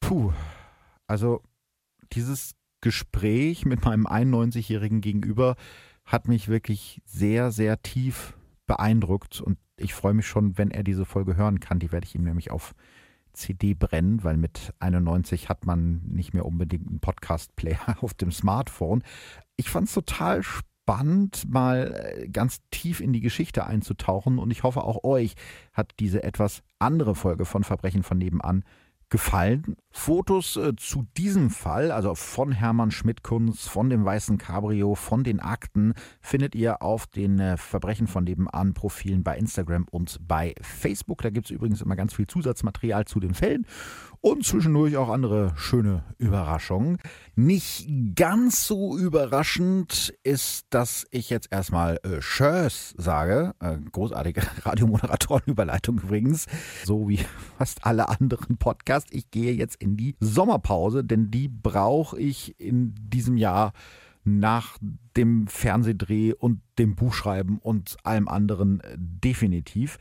[0.00, 0.32] Puh,
[1.06, 1.40] also
[2.12, 5.56] dieses Gespräch mit meinem 91-jährigen Gegenüber
[6.10, 8.34] hat mich wirklich sehr, sehr tief
[8.66, 11.78] beeindruckt und ich freue mich schon, wenn er diese Folge hören kann.
[11.78, 12.74] Die werde ich ihm nämlich auf
[13.32, 19.04] CD brennen, weil mit 91 hat man nicht mehr unbedingt einen Podcast-Player auf dem Smartphone.
[19.56, 24.64] Ich fand es total spannend, mal äh, ganz tief in die Geschichte einzutauchen und ich
[24.64, 25.34] hoffe auch euch
[25.72, 28.64] hat diese etwas andere Folge von Verbrechen von nebenan
[29.10, 29.76] gefallen.
[29.92, 35.40] Fotos äh, zu diesem Fall, also von Hermann Schmidt-Kunz, von dem weißen Cabrio, von den
[35.40, 41.22] Akten, findet ihr auf den äh, Verbrechen von nebenan Profilen bei Instagram und bei Facebook.
[41.22, 43.66] Da gibt es übrigens immer ganz viel Zusatzmaterial zu den Fällen
[44.20, 46.98] und zwischendurch auch andere schöne Überraschungen.
[47.36, 52.20] Nicht ganz so überraschend ist, dass ich jetzt erstmal äh,
[52.96, 53.54] sage.
[53.60, 56.46] Äh, großartige Radiomoderatorenüberleitung übrigens,
[56.84, 57.20] so wie
[57.58, 59.10] fast alle anderen Podcasts.
[59.12, 63.72] Ich gehe jetzt in die Sommerpause, denn die brauche ich in diesem Jahr
[64.22, 64.78] nach
[65.16, 69.98] dem Fernsehdreh und dem Buchschreiben und allem anderen äh, definitiv.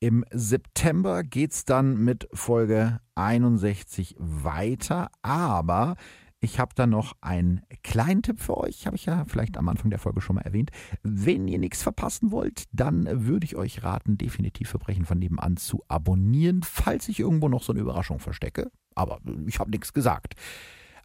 [0.00, 5.96] Im September geht es dann mit Folge 61 weiter, aber
[6.40, 9.90] ich habe da noch einen kleinen Tipp für euch, habe ich ja vielleicht am Anfang
[9.90, 10.70] der Folge schon mal erwähnt.
[11.02, 15.84] Wenn ihr nichts verpassen wollt, dann würde ich euch raten, definitiv Verbrechen von nebenan zu
[15.88, 18.70] abonnieren, falls ich irgendwo noch so eine Überraschung verstecke.
[18.94, 20.34] Aber ich habe nichts gesagt.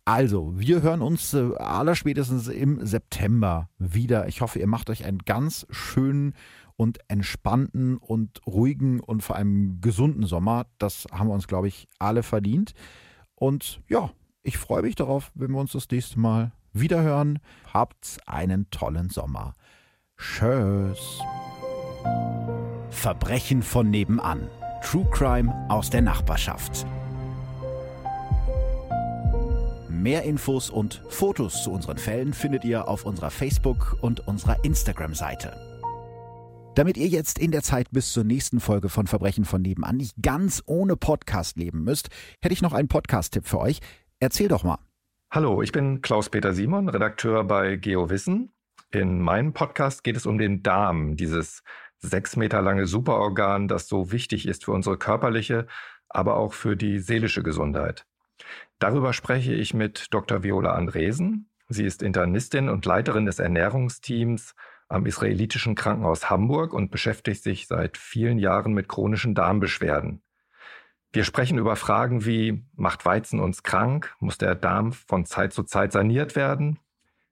[0.05, 4.27] Also, wir hören uns äh, allerspätestens im September wieder.
[4.27, 6.33] Ich hoffe, ihr macht euch einen ganz schönen
[6.77, 10.67] und entspannten und ruhigen und vor allem gesunden Sommer.
[10.77, 12.73] Das haben wir uns, glaube ich, alle verdient.
[13.33, 14.11] Und ja,
[14.45, 17.39] ich freue mich darauf, wenn wir uns das nächste Mal wiederhören.
[17.73, 19.53] Habt einen tollen Sommer.
[20.17, 21.19] Tschüss.
[22.89, 24.47] Verbrechen von nebenan.
[24.83, 26.85] True Crime aus der Nachbarschaft.
[29.89, 35.59] Mehr Infos und Fotos zu unseren Fällen findet ihr auf unserer Facebook- und unserer Instagram-Seite.
[36.75, 40.13] Damit ihr jetzt in der Zeit bis zur nächsten Folge von Verbrechen von nebenan nicht
[40.21, 42.09] ganz ohne Podcast leben müsst,
[42.41, 43.79] hätte ich noch einen Podcast-Tipp für euch.
[44.19, 44.79] Erzähl doch mal.
[45.31, 48.53] Hallo, ich bin Klaus-Peter Simon, Redakteur bei GeoWissen.
[48.91, 51.63] In meinem Podcast geht es um den Darm, dieses
[51.97, 55.67] sechs Meter lange Superorgan, das so wichtig ist für unsere körperliche,
[56.07, 58.05] aber auch für die seelische Gesundheit.
[58.79, 60.43] Darüber spreche ich mit Dr.
[60.43, 61.49] Viola Andresen.
[61.67, 64.55] Sie ist Internistin und Leiterin des Ernährungsteams
[64.87, 70.21] am israelitischen Krankenhaus Hamburg und beschäftigt sich seit vielen Jahren mit chronischen Darmbeschwerden.
[71.15, 74.13] Wir sprechen über Fragen wie, macht Weizen uns krank?
[74.19, 76.77] Muss der Darm von Zeit zu Zeit saniert werden?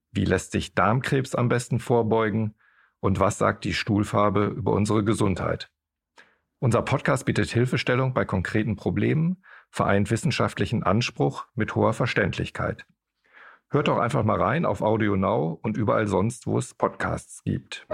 [0.09, 2.55] Wie lässt sich Darmkrebs am besten vorbeugen?
[3.01, 5.69] Und was sagt die Stuhlfarbe über unsere Gesundheit?
[6.59, 12.85] Unser Podcast bietet Hilfestellung bei konkreten Problemen, vereint wissenschaftlichen Anspruch mit hoher Verständlichkeit.
[13.69, 17.85] Hört doch einfach mal rein auf Audio Now und überall sonst, wo es Podcasts gibt.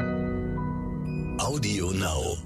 [1.40, 2.38] Audio Now.